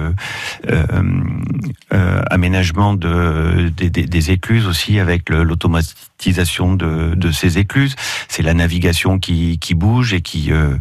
aménagement 2.29 2.93
de, 2.93 3.69
des, 3.75 3.89
des, 3.89 4.31
écluses 4.31 4.67
aussi 4.67 4.99
avec 4.99 5.29
l'automatisation 5.29 6.73
de, 6.75 7.13
de, 7.15 7.31
ces 7.31 7.57
écluses. 7.57 7.95
C'est 8.27 8.43
la 8.43 8.53
navigation 8.53 8.70
qui, 9.21 9.57
qui 9.59 9.73
bouge 9.73 10.13
et 10.13 10.21
qui. 10.21 10.51
Euh, 10.51 10.75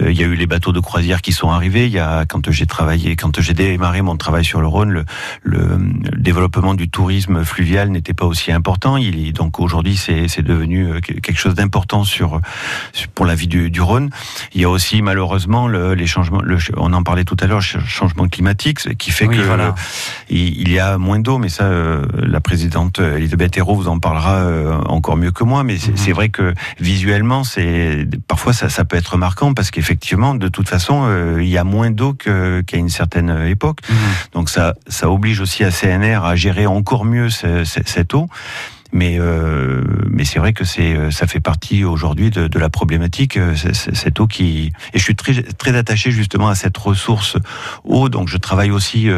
euh, 0.00 0.10
il 0.10 0.18
y 0.18 0.22
a 0.22 0.26
eu 0.26 0.34
les 0.34 0.46
bateaux 0.46 0.72
de 0.72 0.80
croisière 0.80 1.22
qui 1.22 1.32
sont 1.32 1.50
arrivés. 1.50 1.86
Il 1.86 1.92
y 1.92 1.98
a 1.98 2.24
quand 2.26 2.50
j'ai 2.50 2.66
travaillé, 2.66 3.16
quand 3.16 3.40
j'ai 3.40 3.54
démarré 3.54 4.02
mon 4.02 4.16
travail 4.16 4.44
sur 4.44 4.60
le 4.60 4.66
Rhône, 4.66 4.90
le, 4.90 5.04
le, 5.42 5.78
développement 6.16 6.74
du 6.74 6.88
tourisme 6.88 7.44
fluvial 7.44 7.90
n'était 7.90 8.14
pas 8.14 8.26
aussi 8.26 8.52
important. 8.52 8.96
Il 8.96 9.32
donc 9.32 9.60
aujourd'hui, 9.60 9.96
c'est 9.96 10.42
devenu 10.42 10.86
euh, 10.86 11.00
quelque 11.00 11.38
chose 11.38 11.54
d'important 11.54 12.04
sur, 12.04 12.40
pour 13.14 13.26
la 13.26 13.34
vie 13.34 13.48
du, 13.48 13.70
du, 13.70 13.80
Rhône. 13.80 14.10
Il 14.54 14.60
y 14.60 14.64
a 14.64 14.70
aussi 14.70 15.02
malheureusement 15.02 15.68
le, 15.68 15.94
les 15.94 16.06
changements. 16.06 16.42
Le, 16.42 16.58
on 16.76 16.92
en 16.92 17.02
parlait 17.02 17.24
tout 17.24 17.36
à 17.40 17.46
l'heure, 17.46 17.62
changement 17.62 18.28
climatique, 18.28 18.96
qui 18.96 19.10
fait 19.10 19.26
que 19.26 19.40
voilà. 19.40 19.74
il 20.28 20.70
y 20.70 20.78
a 20.78 20.98
moins 20.98 21.18
d'eau, 21.18 21.38
mais 21.38 21.48
ça, 21.48 21.64
euh, 21.64 22.04
la 22.14 22.40
présidente 22.40 22.98
Elisabeth 22.98 23.56
Hérault 23.56 23.74
vous 23.74 23.88
en 23.88 23.98
parlera 23.98 24.36
euh, 24.36 24.78
encore 24.86 25.16
mieux 25.16 25.30
que 25.30 25.44
moi. 25.44 25.64
Mais 25.64 25.76
c'est 25.78 26.08
mhm. 26.08 26.14
vrai 26.14 26.28
que 26.28 26.54
visuellement, 26.80 27.23
c'est 27.44 28.06
parfois 28.28 28.52
ça, 28.52 28.68
ça, 28.68 28.84
peut 28.84 28.96
être 28.96 29.16
marquant 29.16 29.54
parce 29.54 29.70
qu'effectivement, 29.70 30.34
de 30.34 30.48
toute 30.48 30.68
façon, 30.68 31.04
euh, 31.04 31.42
il 31.42 31.48
y 31.48 31.58
a 31.58 31.64
moins 31.64 31.90
d'eau 31.90 32.14
qu'à 32.14 32.76
une 32.76 32.88
certaine 32.88 33.30
époque. 33.46 33.78
Mhm. 33.88 33.96
Donc 34.32 34.50
ça, 34.50 34.74
ça 34.86 35.10
oblige 35.10 35.40
aussi 35.40 35.64
à 35.64 35.70
CNR 35.70 36.24
à 36.24 36.36
gérer 36.36 36.66
encore 36.66 37.04
mieux 37.04 37.28
cette 37.30 38.14
eau. 38.14 38.28
Mais 38.94 39.18
euh, 39.18 39.82
mais 40.08 40.24
c'est 40.24 40.38
vrai 40.38 40.52
que 40.52 40.64
c'est 40.64 40.94
euh, 40.94 41.10
ça 41.10 41.26
fait 41.26 41.40
partie 41.40 41.82
aujourd'hui 41.82 42.30
de, 42.30 42.58
la 42.60 42.68
problématique 42.68 43.36
euh, 43.36 43.56
cette 43.56 44.20
eau 44.20 44.28
qui 44.28 44.72
et 44.92 44.98
je 44.98 45.02
suis 45.02 45.16
très 45.16 45.42
très 45.42 45.76
attaché 45.76 46.12
justement 46.12 46.46
à 46.48 46.54
cette 46.54 46.78
ressource 46.78 47.36
eau. 47.82 48.08
Donc 48.08 48.28
je 48.28 48.36
travaille 48.36 48.70
aussi 48.70 49.08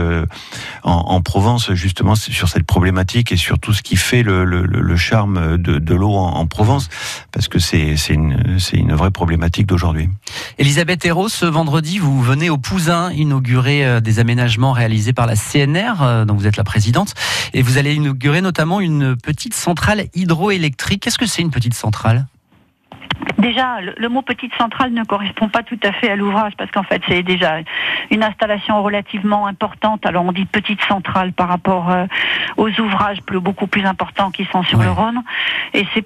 en, 0.83 0.91
en, 0.93 1.21
Provence 1.21 1.73
justement 1.75 2.15
sur 2.15 2.49
cette 2.49 2.65
problématique 2.65 3.33
et 3.33 3.37
sur 3.37 3.59
tout 3.59 3.75
ce 3.75 3.83
qui 3.83 3.97
fait 3.97 4.23
le, 4.23 4.45
le, 4.47 4.97
charme 4.97 5.59
de, 5.59 5.79
de 5.79 5.95
l'eau 5.95 6.15
en, 6.15 6.37
en, 6.37 6.47
Provence 6.47 6.89
parce 7.31 7.49
que 7.49 7.59
c'est 7.59 7.97
c'est 7.97 8.15
une 8.15 8.59
c'est 8.59 8.79
une 8.79 8.95
vraie 8.95 9.11
problématique 9.11 9.67
d'aujourd'hui. 9.67 10.09
Elisabeth 10.57 11.05
Hérault, 11.05 11.29
ce 11.29 11.45
vendredi, 11.45 11.99
vous 11.99 12.23
venez 12.23 12.49
au 12.49 12.57
Pouzin 12.57 13.13
inaugurer 13.13 14.01
des 14.01 14.21
aménagements 14.21 14.73
réalisés 14.73 15.13
par 15.13 15.27
la 15.27 15.35
CNR, 15.37 16.25
dont 16.25 16.35
vous 16.35 16.47
êtes 16.47 16.57
la 16.57 16.65
présidente, 16.65 17.13
et 17.53 17.61
vous 17.61 17.77
allez 17.77 17.95
inaugurer 17.95 18.41
notamment 18.41 18.81
une 18.81 19.17
petite 19.17 19.55
centrale 19.67 20.07
hydroélectrique. 20.15 21.03
Qu'est-ce 21.03 21.19
que 21.19 21.27
c'est 21.27 21.43
une 21.43 21.51
petite 21.51 21.75
centrale? 21.75 22.29
Déjà, 23.39 23.81
le, 23.81 24.09
mot 24.09 24.23
petite 24.23 24.55
centrale 24.55 24.93
ne 24.93 25.05
correspond 25.05 25.49
pas 25.49 25.63
tout 25.63 25.79
à 25.83 25.93
fait 25.93 26.11
à 26.11 26.17
l'ouvrage 26.17 26.53
parce 26.57 26.71
qu'en 26.71 26.83
fait, 26.83 27.03
c'est 27.09 27.23
déjà 27.23 27.59
une 28.11 28.23
installation 28.23 28.83
relativement 28.83 29.47
importante. 29.47 30.05
Alors, 30.07 30.25
on 30.25 30.33
dit 30.33 30.45
petite 30.47 30.83
centrale 30.83 31.33
par 31.33 31.49
rapport 31.49 31.91
euh, 31.91 32.07
aux 32.57 32.69
ouvrages 32.81 33.23
plus, 33.23 33.41
beaucoup 33.41 33.67
plus 33.67 33.85
importants 33.85 34.31
qui 34.31 34.47
sont 34.47 34.63
sur 34.63 34.83
le 34.83 34.91
Rhône. 34.91 35.23
Et 35.75 35.87
ces, 35.95 36.05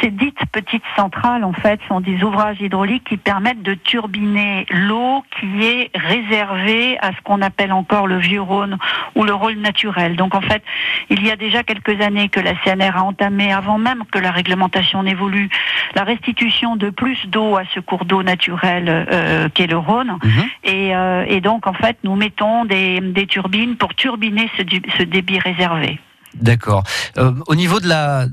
ces 0.00 0.10
dites 0.10 0.38
petites 0.52 0.82
centrales, 0.94 1.44
en 1.44 1.52
fait, 1.52 1.80
sont 1.88 2.00
des 2.00 2.22
ouvrages 2.22 2.60
hydrauliques 2.60 3.04
qui 3.04 3.16
permettent 3.16 3.62
de 3.62 3.74
turbiner 3.74 4.66
l'eau 4.70 5.24
qui 5.38 5.64
est 5.64 5.90
réservée 5.94 6.98
à 7.00 7.12
ce 7.12 7.20
qu'on 7.22 7.42
appelle 7.42 7.72
encore 7.72 8.06
le 8.06 8.18
vieux 8.18 8.42
Rhône 8.42 8.78
ou 9.14 9.24
le 9.24 9.34
Rhône 9.34 9.60
naturel. 9.60 10.16
Donc, 10.16 10.34
en 10.34 10.42
fait, 10.42 10.62
il 11.10 11.24
y 11.24 11.30
a 11.30 11.36
déjà 11.36 11.62
quelques 11.62 12.00
années 12.00 12.28
que 12.28 12.40
la 12.40 12.54
CNR 12.64 12.96
a 12.96 13.04
entamé, 13.04 13.52
avant 13.52 13.78
même 13.78 14.04
que 14.10 14.18
la 14.18 14.30
réglementation 14.30 15.02
n'évolue, 15.02 15.48
la 15.94 16.04
restitution 16.04 16.25
de 16.32 16.90
plus 16.90 17.26
d'eau 17.26 17.56
à 17.56 17.62
ce 17.74 17.80
cours 17.80 18.04
d'eau 18.04 18.22
naturel 18.22 18.84
euh, 18.88 19.48
qu'est 19.52 19.66
le 19.66 19.78
Rhône. 19.78 20.18
Mhm. 20.22 20.44
Et, 20.64 20.94
euh, 20.94 21.24
et, 21.28 21.40
donc, 21.40 21.66
en 21.66 21.72
fait, 21.72 21.96
nous 22.04 22.16
mettons 22.16 22.64
des, 22.64 23.00
des 23.00 23.26
turbines 23.26 23.76
pour 23.76 23.94
turbiner 23.94 24.50
ce, 24.56 24.62
ce 24.98 25.02
débit 25.02 25.38
réservé. 25.38 26.00
D'accord. 26.34 26.82
Euh, 27.18 27.32
au 27.46 27.54
niveau 27.54 27.80
de 27.80 27.88
la 27.88 28.26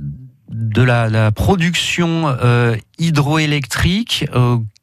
de 0.49 0.83
la, 0.83 1.09
la 1.09 1.31
production 1.31 2.27
euh, 2.27 2.75
hydroélectrique, 2.99 4.25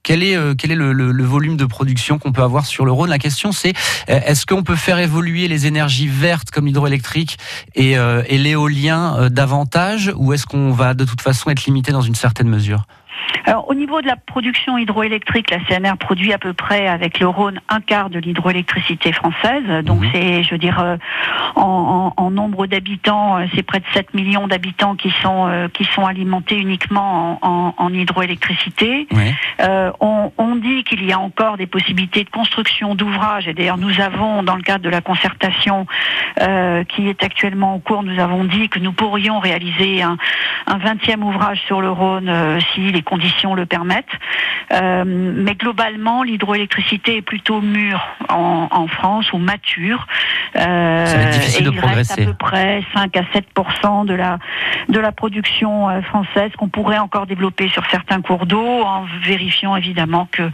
quel 0.03 0.25
est, 0.25 0.37
quel 0.57 0.73
est 0.73 0.75
le, 0.75 0.93
le, 0.93 1.13
le, 1.13 1.25
volume 1.25 1.57
de 1.57 1.65
production 1.65 2.19
qu'on 2.19 2.33
peut 2.33 2.43
avoir 2.43 2.67
sur 2.67 2.85
le 2.85 2.91
Rhône? 2.91 3.09
La 3.09 3.21
question 3.21 3.53
c'est 3.53 3.75
est-ce 4.09 4.47
qu'on 4.47 4.65
peut 4.65 4.75
faire 4.75 4.99
évoluer 4.99 5.47
les 5.47 5.69
énergies 5.69 6.09
vertes 6.09 6.51
comme 6.51 6.67
l'hydroélectrique 6.67 7.37
et, 7.77 7.93
et 7.93 8.39
l'éolien 8.39 9.29
davantage? 9.31 10.13
Ou 10.17 10.33
est-ce 10.33 10.47
qu'on 10.47 10.73
va 10.73 10.95
de 10.95 11.05
toute 11.05 11.21
façon 11.21 11.51
être 11.51 11.65
limité 11.67 11.93
dans 11.93 12.03
une 12.03 12.17
certaine 12.17 12.49
mesure? 12.49 12.85
Alors, 13.47 13.69
au 13.69 13.75
niveau 13.75 14.01
de 14.01 14.07
la 14.07 14.17
production 14.17 14.79
hydroélectrique, 14.79 15.51
la 15.51 15.59
CNR 15.61 15.97
produit 15.99 16.33
à 16.33 16.39
peu 16.39 16.53
près 16.53 16.87
avec 16.87 17.21
le 17.21 17.29
Rhône 17.29 17.61
un 17.69 17.81
quart 17.81 18.11
de 18.11 18.19
l'hydroélectricité 18.19 19.13
française. 19.13 19.85
Donc, 19.85 20.01
mhm. 20.01 20.11
c'est, 20.13 20.43
je 20.43 20.51
veux 20.51 20.59
dire, 20.59 20.79
euh, 20.81 20.97
en, 21.57 22.13
en, 22.17 22.23
en 22.23 22.31
nombre 22.31 22.67
d'habitants, 22.67 23.39
euh, 23.39 23.47
c'est 23.55 23.63
près 23.63 23.81
de 23.81 23.85
7 23.95 24.15
millions 24.15 24.47
d'habitants 24.47 24.95
qui 24.95 25.11
sont 25.23 25.47
euh, 25.49 25.69
qui 25.69 25.85
sont 25.85 26.05
alimentés 26.05 26.57
uniquement 26.57 27.39
en, 27.43 27.75
en 27.77 27.93
hydroélectricité. 27.93 29.07
Euh, 29.61 29.91
on, 30.01 30.33
on, 30.39 30.57
dit 30.57 30.85
qu'il 30.85 31.05
y 31.05 31.13
a 31.13 31.19
encore 31.19 31.57
des 31.57 31.67
possibilités 31.67 32.25
de 32.25 32.31
construction 32.31 32.95
d'ouvrages. 32.95 33.49
Et 33.49 33.55
d'ailleurs, 33.55 33.79
nous 33.79 34.01
avons, 34.01 34.43
dans 34.43 34.57
le 34.57 34.63
cadre 34.63 34.85
de 34.85 34.91
la 34.91 35.01
concertation 35.01 35.87
euh, 36.41 36.85
qui 36.85 37.09
est 37.09 37.23
actuellement 37.23 37.75
en 37.75 37.79
cours, 37.79 38.03
nous 38.03 38.21
avons 38.21 38.45
dit 38.45 38.69
que 38.69 38.79
nous 38.79 38.93
pourrions 38.93 39.39
réaliser 39.39 40.03
un, 40.03 40.19
un 40.67 40.79
20e 40.79 41.23
ouvrage 41.23 41.61
sur 41.67 41.81
le 41.81 41.91
Rhône 41.91 42.61
si 42.75 42.93
les 42.93 43.03
conditions 43.11 43.55
le 43.55 43.67
permettent. 43.67 44.07
Euh, 44.73 45.03
mais 45.05 45.57
globalement, 45.57 46.23
l'hydroélectricité 46.23 47.17
est 47.17 47.23
plutôt 47.23 47.61
mûre 47.61 48.01
en, 48.29 48.69
en 48.71 48.87
France 48.87 49.33
ou 49.33 49.39
mature. 49.39 50.07
Euh, 50.57 51.07
Ça 51.07 51.17
va 51.17 51.23
être 51.25 51.33
difficile 51.33 51.67
de 51.67 51.71
progresser. 51.71 52.23
à 52.23 52.27
peu 52.27 52.35
près 52.35 52.83
5 52.95 53.17
à 53.17 53.23
7 53.33 53.47
de 54.07 54.15
la 54.15 54.39
de 54.89 55.01
la 55.01 55.13
production 55.13 55.89
euh, 55.89 56.03
française 56.03 56.51
qu'on 56.57 56.69
pourrait 56.69 56.99
encore 56.99 57.27
développer 57.27 57.69
sur 57.69 57.85
certains 57.91 58.21
cours 58.23 58.47
d'eau 58.47 58.83
en 58.83 59.05
vérifiant 59.25 59.77
évidemment 59.77 60.29
que 60.31 60.51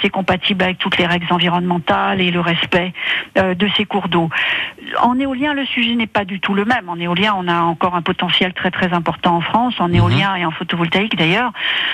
c'est 0.00 0.10
compatible 0.10 0.62
avec 0.62 0.78
toutes 0.78 0.96
les 0.98 1.06
règles 1.06 1.26
environnementales 1.30 2.20
et 2.20 2.30
le 2.30 2.40
respect 2.40 2.92
de 3.36 3.68
ces 3.76 3.84
cours 3.84 4.08
d'eau. 4.08 4.28
En 5.00 5.18
éolien, 5.18 5.54
le 5.54 5.64
sujet 5.66 5.94
n'est 5.94 6.06
pas 6.06 6.24
du 6.24 6.40
tout 6.40 6.54
le 6.54 6.64
même. 6.64 6.88
En 6.88 6.96
éolien, 6.98 7.34
on 7.38 7.48
a 7.48 7.60
encore 7.62 7.94
un 7.94 8.02
potentiel 8.02 8.52
très 8.52 8.70
très 8.70 8.92
important 8.92 9.36
en 9.36 9.40
France, 9.40 9.74
en 9.78 9.88
Mhm. 9.88 9.94
éolien 9.94 10.34
et 10.36 10.44
en 10.44 10.50
photovoltaïque 10.50 11.16
d'ailleurs, 11.16 11.52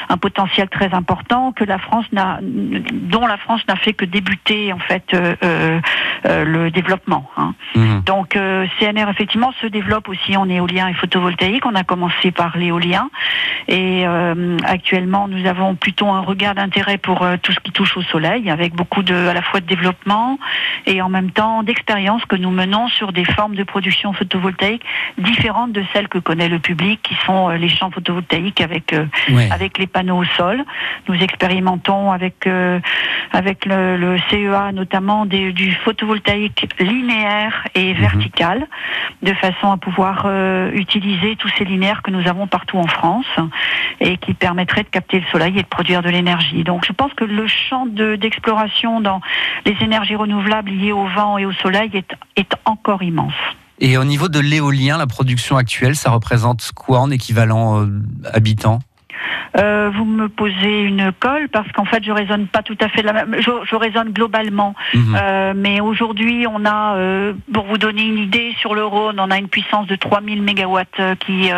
un 0.08 0.16
potentiel 0.16 0.68
très 0.68 0.92
important 0.94 1.52
que 1.52 1.64
la 1.64 1.78
France 1.78 2.06
n'a, 2.12 2.38
dont 2.42 3.26
la 3.26 3.36
France 3.36 3.60
n'a 3.68 3.76
fait 3.76 3.92
que 3.92 4.04
débuter 4.04 4.72
en 4.72 4.78
fait 4.78 5.04
euh, 5.14 5.34
euh, 5.44 5.80
euh, 6.26 6.44
le 6.44 6.70
développement. 6.70 7.28
hein. 7.36 7.54
Mhm. 7.74 8.02
Donc 8.04 8.36
euh, 8.36 8.66
CNR 8.78 9.08
effectivement 9.10 9.52
se 9.60 9.66
développe 9.66 10.08
aussi 10.08 10.36
en 10.36 10.48
éolien 10.48 10.88
et 10.88 10.94
photovoltaïque. 10.94 11.66
On 11.66 11.74
a 11.74 11.84
commencé 11.84 12.30
par 12.30 12.56
l'éolien 12.56 13.10
et 13.68 14.04
actuellement 14.64 15.28
nous 15.28 15.46
avons 15.46 15.74
plutôt 15.74 16.06
un 16.08 16.20
regard 16.20 16.54
d'intérêt 16.54 16.98
pour 16.98 17.26
tout 17.42 17.52
ce 17.52 17.60
qui 17.60 17.70
touche 17.72 17.96
au 17.96 18.02
soleil, 18.02 18.50
avec 18.50 18.74
beaucoup 18.74 19.02
de 19.02 19.14
à 19.14 19.34
la 19.34 19.42
fois 19.42 19.60
de 19.60 19.66
développement 19.66 20.38
et 20.86 21.02
en 21.02 21.08
même 21.08 21.30
temps 21.30 21.62
d'expérience 21.62 22.24
que 22.24 22.36
nous 22.36 22.50
menons 22.50 22.77
sur 22.86 23.12
des 23.12 23.24
formes 23.24 23.56
de 23.56 23.64
production 23.64 24.12
photovoltaïque 24.12 24.82
différentes 25.18 25.72
de 25.72 25.82
celles 25.92 26.06
que 26.08 26.18
connaît 26.18 26.48
le 26.48 26.60
public, 26.60 27.00
qui 27.02 27.16
sont 27.26 27.50
euh, 27.50 27.56
les 27.56 27.68
champs 27.68 27.90
photovoltaïques 27.90 28.60
avec 28.60 28.92
euh, 28.92 29.06
Ouais. 29.30 29.48
avec 29.50 29.78
les 29.78 29.86
panneaux 29.88 30.18
au 30.18 30.24
sol. 30.36 30.64
Nous 31.08 31.16
expérimentons 31.20 32.12
avec 32.12 32.46
euh, 32.46 32.78
avec 33.32 33.64
le, 33.66 33.96
le 33.96 34.16
CEA 34.30 34.70
notamment 34.72 35.26
des- 35.26 35.52
du 35.52 35.72
photovoltaïque 35.84 36.68
linéaire 36.78 37.64
et 37.74 37.94
vertical, 37.94 38.66
de 39.22 39.32
façon 39.34 39.72
à 39.72 39.76
pouvoir 39.76 40.22
euh, 40.26 40.70
utiliser 40.72 41.36
tous 41.36 41.48
ces 41.58 41.64
linéaires 41.64 42.02
que 42.02 42.10
nous 42.10 42.28
avons 42.28 42.46
partout 42.46 42.78
en 42.78 42.86
France 42.86 43.26
et 44.00 44.16
qui 44.18 44.34
permettraient 44.34 44.84
de 44.84 44.88
capter 44.88 45.20
le 45.20 45.26
soleil 45.32 45.58
et 45.58 45.62
de 45.62 45.66
produire 45.68 46.02
de 46.02 46.10
l'énergie. 46.10 46.62
Donc 46.64 46.84
je 46.86 46.92
pense 46.92 47.12
que 47.14 47.24
le 47.24 47.46
champ 47.46 47.86
de- 47.86 48.16
d'exploration 48.16 49.00
dans 49.00 49.20
les 49.66 49.76
énergies 49.80 50.14
renouvelables 50.16 50.70
liées 50.70 50.92
au 50.92 51.06
vent 51.06 51.38
et 51.38 51.46
au 51.46 51.52
soleil 51.52 51.90
est, 51.94 52.14
est 52.36 52.54
Et 53.80 53.96
au 53.96 54.04
niveau 54.04 54.28
de 54.28 54.40
l'éolien, 54.40 54.98
la 54.98 55.06
production 55.06 55.56
actuelle, 55.56 55.94
ça 55.94 56.10
représente 56.10 56.72
quoi 56.74 56.98
en 57.00 57.10
équivalent 57.10 57.82
euh, 57.82 58.02
habitant? 58.32 58.80
Euh, 59.56 59.90
vous 59.94 60.04
me 60.04 60.28
posez 60.28 60.82
une 60.82 61.12
colle 61.18 61.48
parce 61.48 61.70
qu'en 61.72 61.84
fait 61.84 62.04
je 62.04 62.12
raisonne 62.12 62.46
pas 62.46 62.62
tout 62.62 62.76
à 62.80 62.88
fait 62.88 63.02
de 63.02 63.06
la 63.06 63.12
même. 63.12 63.36
Je, 63.40 63.50
je 63.64 63.76
raisonne 63.76 64.10
globalement, 64.10 64.74
Mhm. 64.94 65.16
Euh, 65.20 65.52
mais 65.56 65.80
aujourd'hui 65.80 66.46
on 66.46 66.64
a, 66.64 66.96
euh, 66.96 67.32
pour 67.52 67.66
vous 67.66 67.78
donner 67.78 68.02
une 68.02 68.18
idée, 68.18 68.54
sur 68.60 68.74
le 68.74 68.84
Rhône, 68.84 69.18
on 69.20 69.30
a 69.30 69.38
une 69.38 69.48
puissance 69.48 69.86
de 69.86 69.96
3000 69.96 70.42
mégawatts 70.42 71.00
qui 71.20 71.50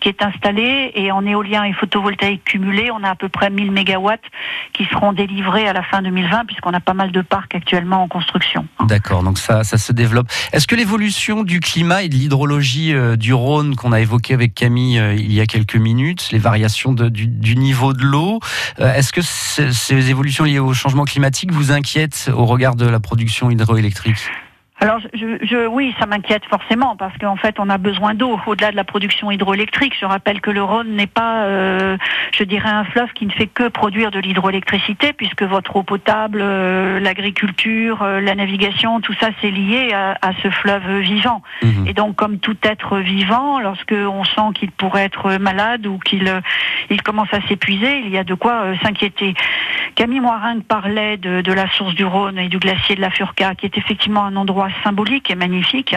qui 0.00 0.08
est 0.08 0.22
installée 0.22 0.92
et 0.94 1.12
en 1.12 1.26
éolien 1.26 1.64
et 1.64 1.72
photovoltaïque 1.72 2.44
cumulé, 2.44 2.90
on 2.90 3.04
a 3.04 3.10
à 3.10 3.14
peu 3.14 3.28
près 3.28 3.50
1000 3.50 3.70
mégawatts 3.70 4.24
qui 4.72 4.84
seront 4.86 5.12
délivrés 5.12 5.68
à 5.68 5.72
la 5.72 5.82
fin 5.82 6.02
2020 6.02 6.46
puisqu'on 6.46 6.72
a 6.72 6.80
pas 6.80 6.94
mal 6.94 7.12
de 7.12 7.20
parcs 7.20 7.54
actuellement 7.54 8.02
en 8.02 8.08
construction. 8.08 8.66
D'accord, 8.86 9.22
donc 9.22 9.38
ça, 9.38 9.64
ça 9.64 9.78
se 9.78 9.92
développe. 9.92 10.28
Est-ce 10.52 10.66
que 10.66 10.74
l'évolution 10.74 11.42
du 11.42 11.60
climat 11.60 12.02
et 12.02 12.08
de 12.08 12.14
l'hydrologie 12.14 12.94
du 13.18 13.34
Rhône 13.34 13.76
qu'on 13.76 13.92
a 13.92 14.00
évoqué 14.00 14.34
avec 14.34 14.54
Camille 14.54 15.00
il 15.16 15.32
y 15.32 15.40
a 15.40 15.46
quelques 15.46 15.76
minutes, 15.76 16.30
les 16.32 16.38
variations 16.38 16.89
du, 16.94 17.26
niveau 17.56 17.92
de 17.92 18.02
l'eau, 18.02 18.40
euh, 18.80 18.92
est-ce 18.94 19.12
que 19.12 19.22
ce- 19.22 19.70
ces 19.72 20.10
évolutions 20.10 20.44
liées 20.44 20.58
au 20.58 20.74
changement 20.74 21.04
climatique 21.04 21.52
vous 21.52 21.72
inquiètent 21.72 22.30
au 22.34 22.46
regard 22.46 22.74
de 22.76 22.86
la 22.86 23.00
production 23.00 23.50
hydroélectrique? 23.50 24.16
Alors, 24.82 24.98
je, 25.12 25.36
je, 25.42 25.66
oui, 25.66 25.94
ça 26.00 26.06
m'inquiète 26.06 26.44
forcément 26.46 26.96
parce 26.96 27.16
qu'en 27.18 27.36
fait, 27.36 27.56
on 27.58 27.68
a 27.68 27.76
besoin 27.76 28.14
d'eau 28.14 28.40
au-delà 28.46 28.70
de 28.70 28.76
la 28.76 28.84
production 28.84 29.30
hydroélectrique. 29.30 29.94
Je 30.00 30.06
rappelle 30.06 30.40
que 30.40 30.50
le 30.50 30.62
Rhône 30.62 30.92
n'est 30.92 31.06
pas, 31.06 31.44
euh, 31.44 31.98
je 32.32 32.44
dirais, 32.44 32.70
un 32.70 32.84
fleuve 32.84 33.12
qui 33.12 33.26
ne 33.26 33.30
fait 33.30 33.46
que 33.46 33.68
produire 33.68 34.10
de 34.10 34.18
l'hydroélectricité, 34.18 35.12
puisque 35.12 35.42
votre 35.42 35.76
eau 35.76 35.82
potable, 35.82 36.38
euh, 36.40 36.98
l'agriculture, 36.98 38.02
euh, 38.02 38.22
la 38.22 38.34
navigation, 38.34 39.02
tout 39.02 39.12
ça, 39.20 39.28
c'est 39.42 39.50
lié 39.50 39.92
à, 39.92 40.16
à 40.22 40.32
ce 40.42 40.48
fleuve 40.48 41.00
vivant. 41.00 41.42
Mhm. 41.62 41.86
Et 41.86 41.92
donc, 41.92 42.16
comme 42.16 42.38
tout 42.38 42.56
être 42.62 42.98
vivant, 43.00 43.60
lorsque 43.60 43.92
on 43.92 44.24
sent 44.24 44.54
qu'il 44.54 44.70
pourrait 44.70 45.04
être 45.04 45.36
malade 45.36 45.86
ou 45.86 45.98
qu'il 45.98 46.26
euh, 46.26 46.40
il 46.88 47.02
commence 47.02 47.32
à 47.32 47.42
s'épuiser, 47.48 47.98
il 47.98 48.08
y 48.08 48.16
a 48.16 48.24
de 48.24 48.34
quoi 48.34 48.64
s'inquiéter. 48.82 49.34
Camille 49.94 50.20
Moiringue 50.20 50.62
parlait 50.62 51.18
de, 51.18 51.42
de 51.42 51.52
la 51.52 51.68
source 51.72 51.94
du 51.94 52.06
Rhône 52.06 52.38
et 52.38 52.48
du 52.48 52.58
glacier 52.58 52.96
de 52.96 53.02
la 53.02 53.10
Furca, 53.10 53.54
qui 53.54 53.66
est 53.66 53.76
effectivement 53.76 54.24
un 54.24 54.36
endroit 54.36 54.69
symbolique 54.84 55.30
et 55.30 55.34
magnifique, 55.34 55.94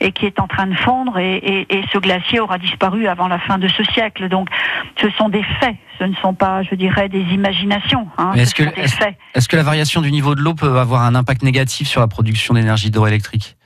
et 0.00 0.12
qui 0.12 0.26
est 0.26 0.40
en 0.40 0.46
train 0.46 0.66
de 0.66 0.74
fondre, 0.74 1.18
et, 1.18 1.36
et- 1.36 1.78
et 1.78 1.84
ce 1.92 1.98
glacier 1.98 2.40
aura 2.40 2.58
disparu 2.58 3.06
avant 3.06 3.28
la 3.28 3.38
fin 3.38 3.58
de 3.58 3.68
ce 3.68 3.82
siècle. 3.84 4.28
Donc, 4.28 4.48
ce 5.00 5.08
sont 5.10 5.28
des 5.28 5.42
faits, 5.60 5.76
ce 5.98 6.04
ne 6.04 6.14
sont 6.16 6.34
pas, 6.34 6.62
je 6.62 6.74
dirais, 6.74 7.08
des 7.08 7.22
imaginations. 7.32 8.08
Hein, 8.18 8.32
est-ce 8.34 8.54
que- 8.54 8.64
que 9.48 9.56
la 9.56 9.62
variation 9.62 10.00
du 10.00 10.10
niveau 10.12 10.34
de 10.34 10.40
l'eau 10.40 10.54
peut 10.54 10.78
avoir 10.78 11.02
un 11.02 11.14
impact 11.14 11.42
négatif 11.42 11.88
sur 11.88 12.00
la 12.00 12.08
production 12.08 12.54
d'énergie 12.54 12.88
hydroélectrique 12.88 13.56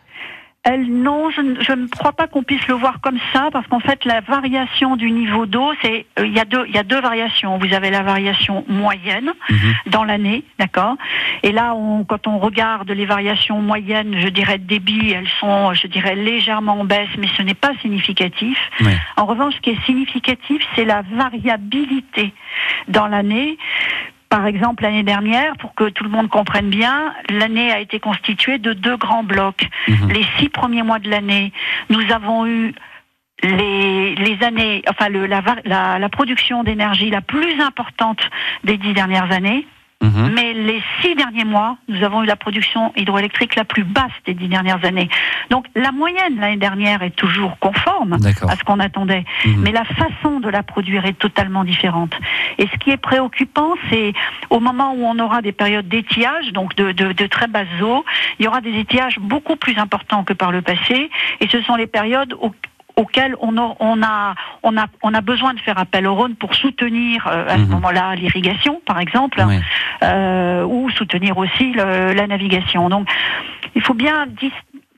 Elle, 0.64 0.86
non, 0.90 1.28
je, 1.30 1.42
ne- 1.42 1.60
je 1.60 1.72
ne 1.72 1.86
crois 1.88 2.12
pas 2.12 2.26
qu'on 2.26 2.42
puisse 2.42 2.66
le 2.68 2.74
voir 2.74 3.00
comme 3.02 3.18
ça, 3.34 3.50
parce 3.52 3.66
qu'en 3.66 3.80
fait, 3.80 4.04
la 4.06 4.20
variation 4.22 4.96
du 4.96 5.10
niveau 5.10 5.44
d'eau, 5.44 5.72
c'est 5.82 6.06
euh, 6.18 6.26
il 6.26 6.32
y 6.32 6.40
a 6.40 6.46
deux, 6.46 6.64
il 6.68 6.74
y 6.74 6.78
a 6.78 6.82
deux 6.82 7.00
variations. 7.02 7.58
Vous 7.58 7.74
avez 7.74 7.90
la 7.90 8.02
variation 8.02 8.64
moyenne 8.68 9.32
Mhm. 9.50 9.74
dans 9.88 10.04
l'année, 10.04 10.42
d'accord? 10.58 10.96
Et 11.42 11.52
là, 11.52 11.74
on, 11.74 12.04
quand 12.04 12.26
on 12.26 12.38
regarde 12.38 12.90
les 12.90 13.04
variations 13.04 13.60
moyennes, 13.60 14.18
je 14.18 14.28
dirais 14.28 14.56
de 14.58 14.64
débit, 14.66 15.10
elles 15.12 15.28
sont, 15.38 15.74
je 15.74 15.86
dirais 15.86 16.14
légèrement 16.14 16.80
en 16.80 16.84
baisse, 16.84 17.10
mais 17.18 17.28
ce 17.36 17.42
n'est 17.42 17.54
pas 17.54 17.72
significatif. 17.82 18.58
En 19.16 19.26
revanche, 19.26 19.54
ce 19.56 19.60
qui 19.60 19.70
est 19.70 19.84
significatif, 19.84 20.62
c'est 20.74 20.84
la 20.86 21.02
variabilité 21.12 22.32
dans 22.88 23.06
l'année. 23.06 23.58
Par 24.34 24.46
exemple, 24.46 24.82
l'année 24.82 25.04
dernière, 25.04 25.56
pour 25.58 25.76
que 25.76 25.88
tout 25.90 26.02
le 26.02 26.10
monde 26.10 26.28
comprenne 26.28 26.68
bien, 26.68 27.14
l'année 27.30 27.70
a 27.70 27.78
été 27.78 28.00
constituée 28.00 28.58
de 28.58 28.72
deux 28.72 28.96
grands 28.96 29.22
blocs. 29.22 29.68
Mhm. 29.86 30.10
Les 30.10 30.24
six 30.38 30.48
premiers 30.48 30.82
mois 30.82 30.98
de 30.98 31.08
l'année, 31.08 31.52
nous 31.88 32.02
avons 32.12 32.44
eu 32.44 32.74
les, 33.44 34.16
les 34.16 34.42
années, 34.42 34.82
enfin 34.90 35.08
le, 35.08 35.26
la, 35.26 35.40
var- 35.40 35.60
la, 35.64 36.00
la 36.00 36.08
production 36.08 36.64
d'énergie 36.64 37.10
la 37.10 37.20
plus 37.20 37.60
importante 37.60 38.28
des 38.64 38.76
dix 38.76 38.92
dernières 38.92 39.30
années. 39.30 39.68
Mhm. 40.04 40.32
Mais 40.34 40.52
les 40.52 40.82
six 41.00 41.14
derniers 41.14 41.44
mois, 41.44 41.76
nous 41.88 42.02
avons 42.02 42.22
eu 42.22 42.26
la 42.26 42.36
production 42.36 42.92
hydroélectrique 42.96 43.54
la 43.56 43.64
plus 43.64 43.84
basse 43.84 44.12
des 44.26 44.34
dix 44.34 44.48
dernières 44.48 44.84
années. 44.84 45.08
Donc 45.50 45.66
la 45.74 45.92
moyenne 45.92 46.38
l'année 46.38 46.56
dernière 46.56 47.02
est 47.02 47.16
toujours 47.16 47.58
conforme 47.58 48.12
à 48.14 48.56
ce 48.56 48.64
qu'on 48.64 48.80
attendait, 48.80 49.24
Mhm. 49.44 49.62
mais 49.62 49.72
la 49.72 49.84
façon 49.84 50.40
de 50.40 50.48
la 50.48 50.62
produire 50.62 51.04
est 51.06 51.18
totalement 51.18 51.64
différente. 51.64 52.14
Et 52.58 52.66
ce 52.72 52.76
qui 52.78 52.90
est 52.90 52.96
préoccupant, 52.96 53.74
c'est 53.90 54.12
au 54.50 54.60
moment 54.60 54.92
où 54.94 55.04
on 55.04 55.18
aura 55.18 55.42
des 55.42 55.52
périodes 55.52 55.88
d'étiage, 55.88 56.52
donc 56.52 56.74
de, 56.76 56.92
de, 56.92 57.12
de 57.12 57.26
très 57.26 57.46
basses 57.48 57.80
eaux, 57.82 58.04
il 58.38 58.44
y 58.44 58.48
aura 58.48 58.60
des 58.60 58.76
étiages 58.78 59.18
beaucoup 59.20 59.56
plus 59.56 59.78
importants 59.78 60.24
que 60.24 60.32
par 60.32 60.52
le 60.52 60.62
passé, 60.62 61.10
et 61.40 61.48
ce 61.48 61.60
sont 61.62 61.76
les 61.76 61.86
périodes 61.86 62.34
où 62.42 62.52
auxquelles 62.96 63.34
on 63.40 63.56
a, 63.58 63.74
on, 63.80 64.02
a, 64.02 64.34
on, 64.62 64.76
a, 64.76 64.86
on 65.02 65.14
a 65.14 65.20
besoin 65.20 65.54
de 65.54 65.60
faire 65.60 65.78
appel 65.78 66.06
au 66.06 66.14
Rhône 66.14 66.36
pour 66.36 66.54
soutenir 66.54 67.26
euh, 67.26 67.46
à 67.48 67.56
ce 67.56 67.62
Mhm. 67.62 67.68
moment-là 67.70 68.14
l'irrigation, 68.14 68.80
par 68.86 69.00
exemple, 69.00 69.40
euh, 70.02 70.64
ou 70.64 70.90
soutenir 70.90 71.36
aussi 71.38 71.72
le- 71.72 72.12
la 72.12 72.26
navigation. 72.26 72.88
Donc, 72.88 73.08
il 73.74 73.82
faut 73.82 73.94
bien 73.94 74.26
dis- 74.26 74.52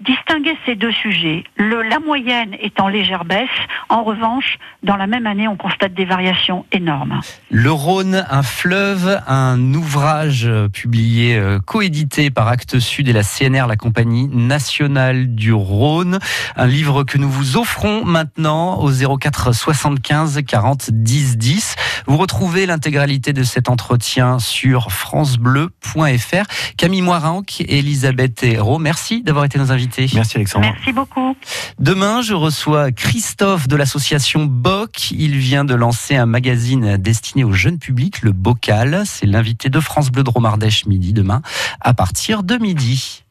distinguer 0.04 0.56
ces 0.66 0.74
deux 0.74 0.92
sujets. 0.92 1.44
Le, 1.56 1.82
la 1.82 1.98
moyenne 2.00 2.54
est 2.60 2.80
en 2.80 2.88
légère 2.88 3.24
baisse. 3.24 3.48
En 3.88 4.04
revanche, 4.04 4.58
dans 4.82 4.96
la 4.96 5.06
même 5.06 5.26
année, 5.26 5.48
on 5.48 5.56
constate 5.56 5.94
des 5.94 6.04
variations 6.04 6.66
énormes. 6.70 7.20
Le 7.50 7.70
Rhône, 7.70 8.26
un 8.28 8.42
fleuve, 8.42 9.20
un 9.26 9.58
ouvrage 9.74 10.44
euh, 10.46 10.68
publié, 10.68 11.36
euh, 11.36 11.58
coédité 11.60 12.30
par 12.30 12.48
Actes 12.48 12.78
Sud 12.78 13.08
et 13.08 13.12
la 13.12 13.22
CNR, 13.22 13.66
la 13.66 13.76
compagnie 13.76 14.28
nationale 14.28 15.34
du 15.34 15.52
Rhône. 15.52 16.18
Un 16.56 16.66
livre 16.66 17.04
que 17.04 17.16
nous 17.16 17.30
vous 17.30 17.56
offrons 17.56 18.04
maintenant 18.04 18.78
au 18.78 18.90
04 18.90 19.54
75 19.54 20.42
40 20.46 20.90
10 20.90 21.38
10. 21.38 21.76
Vous 22.06 22.18
retrouvez 22.18 22.66
l'intégralité 22.66 23.32
de 23.32 23.42
cet 23.42 23.70
entretien 23.70 24.38
sur 24.38 24.92
francebleu.fr. 24.92 26.44
Camille 26.76 27.02
Moiranc 27.02 27.42
et 27.60 27.78
Elisabeth 27.78 28.42
Hérault, 28.42 28.78
merci 28.78 29.22
d'avoir 29.22 29.44
été 29.44 29.58
nos 29.58 29.72
invités. 29.72 29.85
Merci 30.14 30.36
Alexandre. 30.36 30.66
Merci 30.72 30.92
beaucoup. 30.92 31.36
Demain, 31.78 32.22
je 32.22 32.34
reçois 32.34 32.92
Christophe 32.92 33.68
de 33.68 33.76
l'association 33.76 34.46
BOC. 34.46 35.10
Il 35.12 35.36
vient 35.36 35.64
de 35.64 35.74
lancer 35.74 36.16
un 36.16 36.26
magazine 36.26 36.96
destiné 36.96 37.44
au 37.44 37.52
jeune 37.52 37.78
public, 37.78 38.22
le 38.22 38.32
Bocal. 38.32 39.02
C'est 39.04 39.26
l'invité 39.26 39.68
de 39.68 39.80
France 39.80 40.10
Bleu 40.10 40.22
Dromardèche 40.22 40.86
midi 40.86 41.12
demain 41.12 41.42
à 41.80 41.94
partir 41.94 42.42
de 42.42 42.56
midi. 42.56 43.25